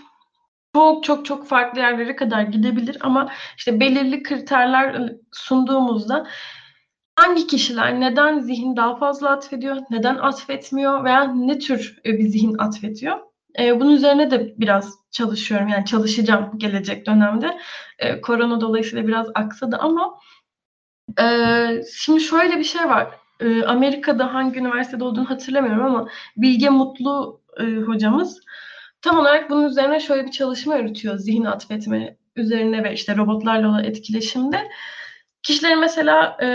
[0.75, 6.27] çok çok çok farklı yerlere kadar gidebilir ama işte belirli kriterler sunduğumuzda
[7.17, 13.19] hangi kişiler neden zihin daha fazla atfediyor, neden atfetmiyor veya ne tür bir zihin atfediyor?
[13.59, 15.69] E, bunun üzerine de biraz çalışıyorum.
[15.69, 17.59] Yani çalışacağım gelecek dönemde.
[17.99, 20.19] E, korona dolayısıyla biraz aksadı ama
[21.21, 21.25] e,
[21.95, 23.09] şimdi şöyle bir şey var.
[23.41, 28.41] E, Amerika'da hangi üniversitede olduğunu hatırlamıyorum ama Bilge Mutlu e, hocamız
[29.03, 31.17] tam olarak bunun üzerine şöyle bir çalışma yürütüyor.
[31.17, 34.69] Zihin atfetme üzerine ve işte robotlarla olan etkileşimde.
[35.43, 36.49] Kişilerin mesela e,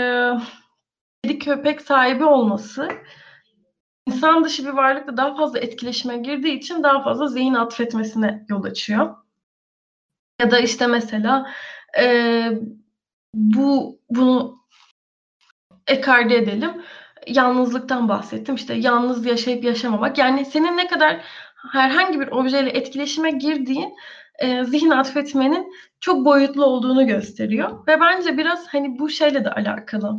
[1.22, 2.88] kedi köpek sahibi olması
[4.06, 9.14] insan dışı bir varlıkla daha fazla etkileşime girdiği için daha fazla zihin atfetmesine yol açıyor.
[10.40, 11.50] Ya da işte mesela
[11.98, 12.04] e,
[13.34, 14.62] bu bunu
[15.86, 16.70] ekarte edelim.
[17.26, 18.54] Yalnızlıktan bahsettim.
[18.54, 20.18] İşte yalnız yaşayıp yaşamamak.
[20.18, 21.20] Yani senin ne kadar
[21.72, 23.94] herhangi bir objeyle etkileşime girdiğin
[24.38, 27.86] e, zihin atfetmenin çok boyutlu olduğunu gösteriyor.
[27.86, 30.16] Ve bence biraz hani bu şeyle de alakalı.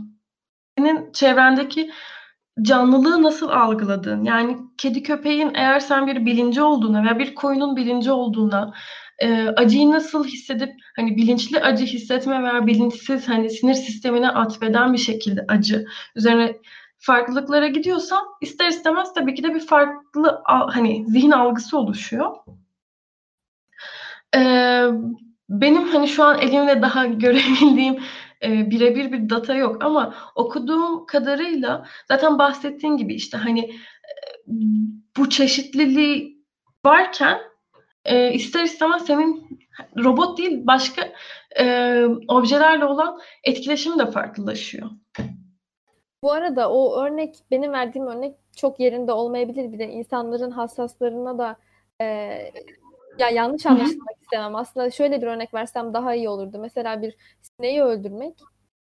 [0.77, 1.91] Senin çevrendeki
[2.61, 4.23] canlılığı nasıl algıladığın.
[4.23, 8.73] Yani kedi köpeğin eğer sen bir bilinci olduğuna veya bir koyunun bilinci olduğuna
[9.19, 14.97] e, acıyı nasıl hissedip hani bilinçli acı hissetme veya bilinçsiz hani sinir sistemine atfeden bir
[14.97, 15.85] şekilde acı
[16.15, 16.57] üzerine
[16.97, 22.35] farklılıklara gidiyorsan ister istemez tabii ki de bir farklı hani zihin algısı oluşuyor.
[24.35, 24.87] Ee,
[25.49, 27.99] benim hani şu an elimde daha görebildiğim
[28.43, 34.15] e, birebir bir data yok ama okuduğum kadarıyla zaten bahsettiğin gibi işte hani e,
[35.17, 36.43] bu çeşitliliği
[36.85, 37.39] varken
[38.05, 39.59] e, ister istemez senin
[40.03, 41.13] robot değil başka
[41.59, 44.89] e, objelerle olan etkileşimi de farklılaşıyor.
[46.23, 51.55] Bu arada o örnek benim verdiğim örnek çok yerinde olmayabilir bile insanların hassaslarına da
[52.01, 52.05] e,
[53.19, 54.55] ya yanlış anlaşılmak istemem.
[54.55, 56.57] Aslında şöyle bir örnek versem daha iyi olurdu.
[56.59, 58.33] Mesela bir sineği öldürmek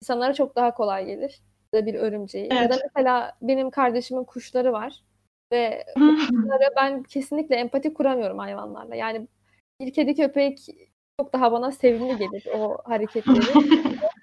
[0.02, 1.40] insanlara çok daha kolay gelir.
[1.72, 2.48] Ya da bir örümceği.
[2.50, 2.62] Evet.
[2.62, 5.02] Ya da mesela benim kardeşimin kuşları var.
[5.52, 8.94] Ve bu kuşlara ben kesinlikle empati kuramıyorum hayvanlarla.
[8.94, 9.28] Yani
[9.80, 10.58] bir kedi köpek
[11.20, 13.40] çok daha bana sevimli gelir o hareketleri.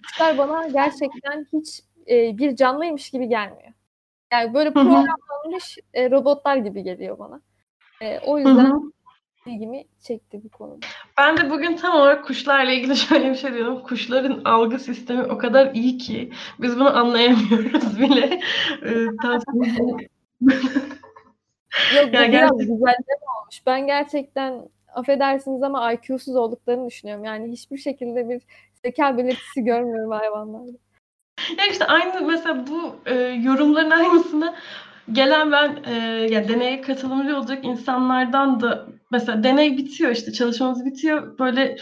[0.07, 3.71] Kuşlar bana gerçekten hiç e, bir canlıymış gibi gelmiyor.
[4.33, 7.41] Yani böyle programlanmış e, robotlar gibi geliyor bana.
[8.01, 8.91] E, o yüzden
[9.45, 10.85] ilgimi çekti bu konuda.
[11.17, 13.83] Ben de bugün tam olarak kuşlarla ilgili şöyle bir şey diyordum.
[13.83, 18.39] Kuşların algı sistemi o kadar iyi ki biz bunu anlayamıyoruz bile.
[18.85, 18.89] Ee,
[19.21, 20.07] tavsiye-
[21.95, 23.61] Yok bu Ya biraz güzelleme olmuş.
[23.65, 27.23] Ben gerçekten affedersiniz ama IQ'suz olduklarını düşünüyorum.
[27.23, 28.41] Yani hiçbir şekilde bir
[28.85, 30.77] zeka belirtisi görmüyorum hayvanlarda.
[31.57, 34.55] Ya işte aynı mesela bu e, yorumların aynısını
[35.11, 35.93] gelen ben e,
[36.31, 41.77] ya deneye katılımcı olacak insanlardan da mesela deney bitiyor işte çalışmamız bitiyor böyle e,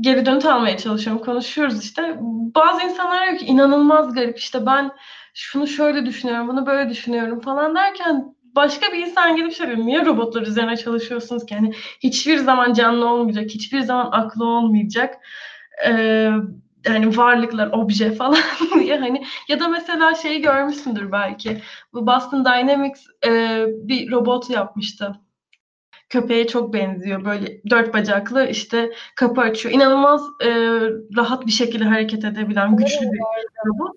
[0.00, 2.16] geri dönüt almaya çalışıyorum konuşuyoruz işte
[2.54, 4.90] bazı insanlar diyor ki inanılmaz garip işte ben
[5.34, 10.04] şunu şöyle düşünüyorum bunu böyle düşünüyorum falan derken başka bir insan gelip şey diyor niye
[10.04, 15.14] robotlar üzerine çalışıyorsunuz ki hani hiçbir zaman canlı olmayacak hiçbir zaman aklı olmayacak
[15.86, 16.30] Ee,
[16.86, 18.36] hani varlıklar, obje falan
[18.80, 21.62] diye hani ya da mesela şeyi görmüşsündür belki.
[21.92, 25.16] Bu Boston Dynamics e, bir robot yapmıştı.
[26.08, 27.24] Köpeğe çok benziyor.
[27.24, 29.74] Böyle dört bacaklı işte kapı açıyor.
[29.74, 30.50] İnanılmaz e,
[31.16, 33.20] rahat bir şekilde hareket edebilen güçlü bir
[33.66, 33.96] robot.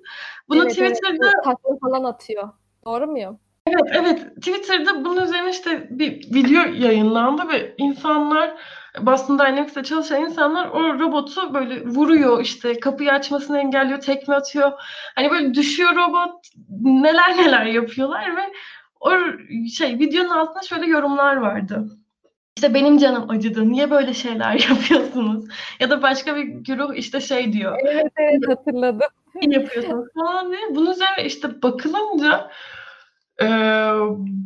[0.49, 0.95] Bunu Evet, evet.
[0.95, 2.49] Twitter'da Takla falan atıyor.
[2.85, 3.39] Doğru muyum?
[3.71, 4.35] Evet, evet.
[4.35, 8.51] Twitter'da bunun üzerine işte bir video yayınlandı ve insanlar
[9.01, 14.71] Boston Dynamics'te çalışan insanlar o robotu böyle vuruyor işte kapıyı açmasını engelliyor, tekme atıyor.
[15.15, 16.45] Hani böyle düşüyor robot
[16.81, 18.41] neler neler yapıyorlar ve
[18.99, 19.11] o
[19.75, 21.87] şey videonun altında şöyle yorumlar vardı.
[22.57, 23.71] İşte benim canım acıdı.
[23.71, 25.45] Niye böyle şeyler yapıyorsunuz?
[25.79, 29.07] Ya da başka bir güruh işte şey diyor Evet evet hatırladım.
[29.41, 30.61] yapıyorsunuz falan diye.
[30.75, 32.51] Bunun üzerine işte bakılınca
[33.41, 33.47] e,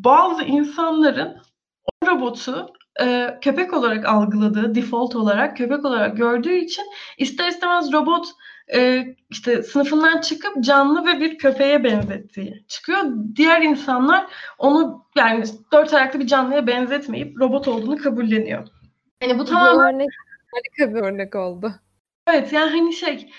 [0.03, 1.37] bazı insanların
[1.85, 6.85] o robotu e, köpek olarak algıladığı, default olarak köpek olarak gördüğü için
[7.17, 8.27] ister istemez robot
[8.73, 12.99] e, işte sınıfından çıkıp canlı ve bir köpeğe benzettiği çıkıyor.
[13.35, 14.25] Diğer insanlar
[14.57, 18.67] onu yani dört ayaklı bir canlıya benzetmeyip robot olduğunu kabulleniyor.
[19.21, 20.09] Yani bu Bu tamamen örnek
[20.53, 21.73] harika bir örnek oldu.
[22.27, 23.29] Evet yani hani şey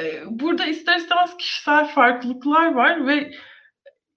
[0.00, 3.30] e, burada ister istemez kişisel farklılıklar var ve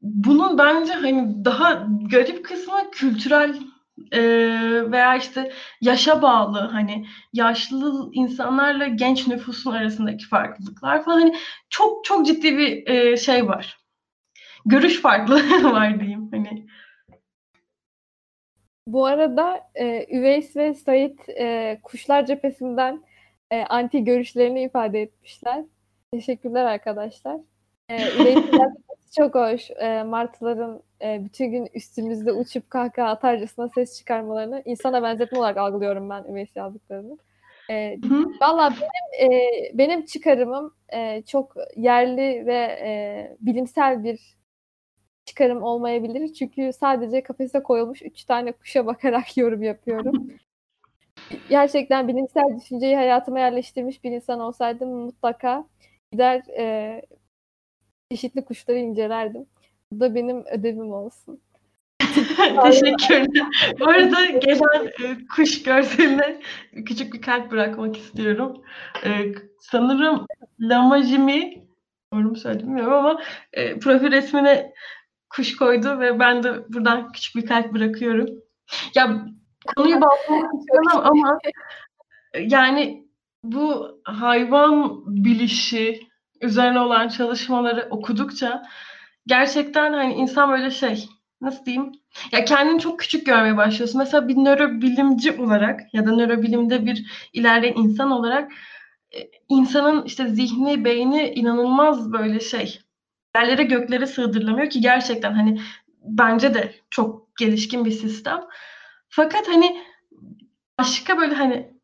[0.01, 3.55] bunun bence hani daha garip kısmı kültürel
[4.11, 4.21] e,
[4.91, 11.35] veya işte yaşa bağlı hani yaşlı insanlarla genç nüfusun arasındaki farklılıklar falan hani
[11.69, 13.77] çok çok ciddi bir e, şey var.
[14.65, 16.67] Görüş farklılığı var diyeyim hani.
[18.87, 23.03] Bu arada e, Üveys ve Sait e, Kuşlar Cephesi'nden
[23.51, 25.63] e, anti görüşlerini ifade etmişler.
[26.11, 27.37] Teşekkürler arkadaşlar.
[27.89, 28.77] E, yapması
[29.17, 29.71] çok hoş.
[29.71, 36.09] E, martıların e, bütün gün üstümüzde uçup kahkaha atarcasına ses çıkarmalarını insana benzetme olarak algılıyorum
[36.09, 37.17] ben Üveys yazdıklarını.
[37.69, 37.97] E.
[38.41, 44.37] Valla benim e, benim çıkarımım e, çok yerli ve e, bilimsel bir
[45.25, 46.33] çıkarım olmayabilir.
[46.33, 50.31] Çünkü sadece kafese koyulmuş üç tane kuşa bakarak yorum yapıyorum.
[51.49, 55.65] Gerçekten bilimsel düşünceyi hayatıma yerleştirmiş bir insan olsaydım mutlaka
[56.11, 57.01] gider e,
[58.11, 59.45] çeşitli kuşları incelerdim.
[59.91, 61.41] Bu da benim ödevim olsun.
[62.63, 63.47] Teşekkürler.
[63.79, 66.41] Bu arada gelen e, kuş görseline
[66.85, 68.63] küçük bir kalp bırakmak istiyorum.
[69.05, 69.09] E,
[69.59, 70.25] sanırım
[70.59, 71.67] Lamajimi,
[72.13, 73.21] doğru mu söyledim bilmiyorum ama
[73.53, 74.73] e, profil resmine
[75.29, 78.27] kuş koydu ve ben de buradan küçük bir kalp bırakıyorum.
[78.95, 79.25] Ya
[79.75, 81.39] konuyu bağlamak istemem ama
[82.39, 83.07] yani
[83.43, 86.06] bu hayvan bilişi
[86.41, 88.63] üzerine olan çalışmaları okudukça
[89.27, 91.09] gerçekten hani insan böyle şey
[91.41, 91.91] nasıl diyeyim
[92.31, 93.97] ya kendini çok küçük görmeye başlıyorsun.
[93.97, 98.51] Mesela bir nörobilimci olarak ya da nörobilimde bir ilerleyen insan olarak
[99.15, 99.17] e,
[99.49, 102.79] insanın işte zihni, beyni inanılmaz böyle şey
[103.35, 105.61] yerlere göklere sığdırılamıyor ki gerçekten hani
[106.03, 108.39] bence de çok gelişkin bir sistem.
[109.09, 109.83] Fakat hani
[110.79, 111.76] başka böyle hani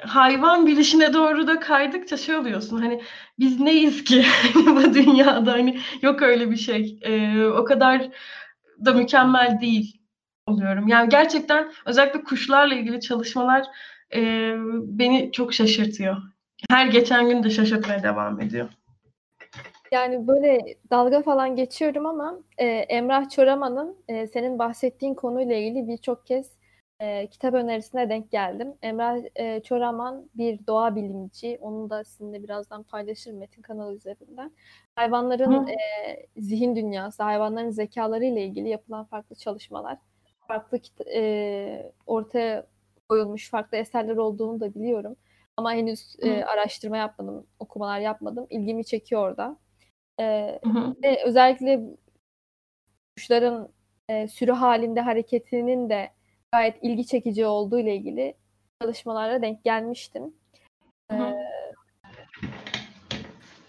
[0.00, 3.02] hayvan bilişine doğru da kaydıkça şey oluyorsun hani
[3.38, 4.24] biz neyiz ki
[4.54, 8.08] bu dünyada hani yok öyle bir şey Ee, o kadar
[8.84, 10.00] da mükemmel değil
[10.46, 10.88] oluyorum.
[10.88, 13.66] Yani gerçekten özellikle kuşlarla ilgili çalışmalar
[14.14, 16.16] e, beni çok şaşırtıyor.
[16.70, 18.68] Her geçen gün de şaşırtmaya devam ediyor.
[19.92, 26.26] Yani böyle dalga falan geçiyorum ama e, Emrah Çoraman'ın e, senin bahsettiğin konuyla ilgili birçok
[26.26, 26.57] kez
[27.00, 28.74] e, kitap önerisine denk geldim.
[28.82, 31.58] Emrah e, Çoraman bir doğa bilimci.
[31.60, 34.52] Onu da sizinle birazdan paylaşırım Metin kanalı üzerinden.
[34.96, 35.76] Hayvanların e,
[36.36, 39.98] zihin dünyası, hayvanların zekaları ile ilgili yapılan farklı çalışmalar,
[40.48, 40.80] farklı
[41.14, 42.66] e, ortaya
[43.08, 45.16] koyulmuş farklı eserler olduğunu da biliyorum.
[45.56, 48.46] Ama henüz e, araştırma yapmadım, okumalar yapmadım.
[48.50, 49.56] İlgimi çekiyor da.
[50.20, 50.24] E,
[51.02, 51.80] ve özellikle
[53.16, 53.68] kuşların
[54.08, 56.10] e, sürü halinde hareketinin de
[56.52, 58.34] gayet ilgi çekici olduğu ile ilgili
[58.82, 60.34] çalışmalara denk gelmiştim.
[61.12, 61.16] Ee,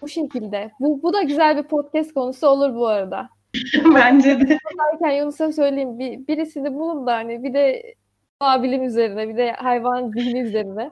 [0.02, 0.70] bu şekilde.
[0.80, 3.28] Bu, bu da güzel bir podcast konusu olur bu arada.
[3.94, 4.58] Bence de.
[4.78, 5.98] Derken Yunus'a söyleyeyim.
[5.98, 7.94] Bir, birisini bulun da hani bir de
[8.42, 10.90] doğa bilim üzerine bir de hayvan zihni üzerine.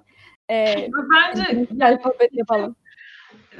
[0.51, 2.77] Ee, Bence güzel sohbet yapalım.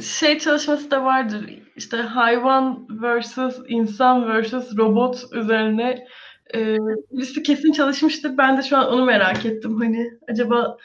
[0.01, 1.63] Şey çalışması da vardır.
[1.77, 6.07] İşte hayvan versus insan versus robot üzerine
[6.55, 6.77] e,
[7.11, 8.39] birisi kesin çalışmıştır.
[8.39, 9.77] Ben de şu an onu merak ettim.
[9.81, 10.77] Hani acaba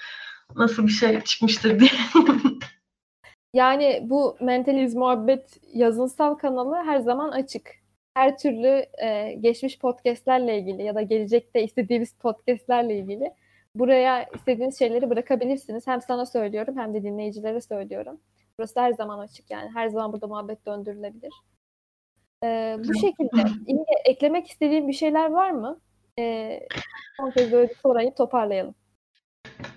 [0.56, 1.90] nasıl bir şey çıkmıştır diye.
[3.54, 7.72] yani bu Mentaliz Muhabbet yazınsal kanalı her zaman açık.
[8.14, 13.34] Her türlü e, geçmiş podcastlerle ilgili ya da gelecekte istediğiniz podcastlerle ilgili
[13.76, 15.88] buraya istediğiniz şeyleri bırakabilirsiniz.
[15.88, 18.20] Hem sana söylüyorum hem de dinleyicilere söylüyorum.
[18.60, 19.70] Burası her zaman açık yani.
[19.74, 21.34] Her zaman burada muhabbet döndürülebilir.
[22.44, 23.42] Ee, bu şekilde.
[23.68, 25.80] İnge, eklemek istediğin bir şeyler var mı?
[26.20, 26.60] Ee,
[27.18, 28.76] son kez böyle bir sorayı toparlayalım.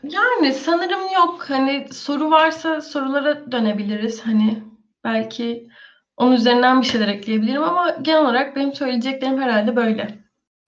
[0.02, 1.50] Yani sanırım yok.
[1.50, 4.20] Hani soru varsa sorulara dönebiliriz.
[4.26, 4.62] Hani
[5.04, 5.68] belki
[6.16, 10.18] onun üzerinden bir şeyler ekleyebilirim ama genel olarak benim söyleyeceklerim herhalde böyle.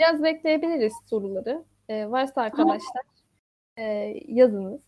[0.01, 1.65] Biraz bekleyebiliriz soruları.
[1.89, 3.03] Ee, varsa arkadaşlar
[3.77, 3.85] e,
[4.27, 4.81] yazınız.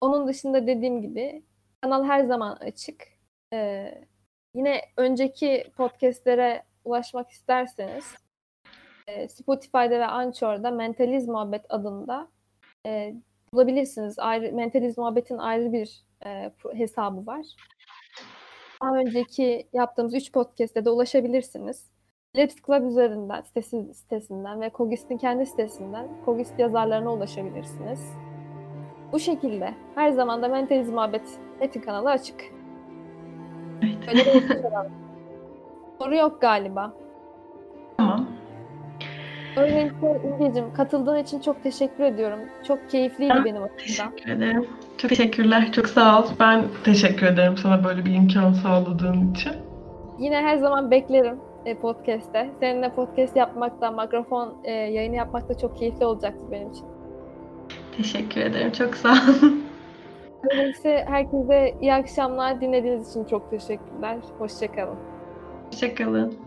[0.00, 1.42] Onun dışında dediğim gibi
[1.80, 3.02] kanal her zaman açık.
[3.52, 4.04] Ee,
[4.54, 8.14] Yine önceki podcastlere ulaşmak isterseniz
[9.06, 12.28] e, Spotify'da ve Anchor'da Mentaliz Muhabbet adında
[12.86, 13.14] e,
[13.52, 14.18] bulabilirsiniz.
[14.18, 17.46] Ayrı, Mentaliz Muhabbet'in ayrı bir e, hesabı var.
[18.82, 21.92] Daha önceki yaptığımız 3 podcast'te de ulaşabilirsiniz.
[22.36, 28.00] Let's Club üzerinden, sitesi, sitesinden ve Kogist'in kendi sitesinden Kogist yazarlarına ulaşabilirsiniz.
[29.12, 32.61] Bu şekilde her zaman da Mentaliz Muhabbet Metin kanalı açık.
[34.08, 34.62] Öyle bir
[35.98, 36.92] Soru yok galiba.
[37.96, 38.26] Tamam.
[39.56, 42.38] Öyleyse İngeciğim katıldığın için çok teşekkür ediyorum.
[42.68, 44.16] Çok keyifliydi ben benim açımdan.
[44.16, 44.66] Teşekkür ederim.
[44.98, 45.72] Çok teşekkürler.
[45.72, 46.24] Çok sağ ol.
[46.40, 49.52] Ben teşekkür ederim sana böyle bir imkan sağladığın için.
[50.18, 52.50] Yine her zaman beklerim e, podcast'te.
[52.60, 56.84] Seninle podcast yapmakta, mikrofon e, yayını yapmak da çok keyifli olacaktı benim için.
[57.96, 58.72] Teşekkür ederim.
[58.72, 59.48] Çok sağ ol.
[60.50, 62.60] Öyleyse herkese iyi akşamlar.
[62.60, 64.18] Dinlediğiniz için çok teşekkürler.
[64.38, 64.96] Hoşçakalın.
[65.66, 66.38] Hoşçakalın.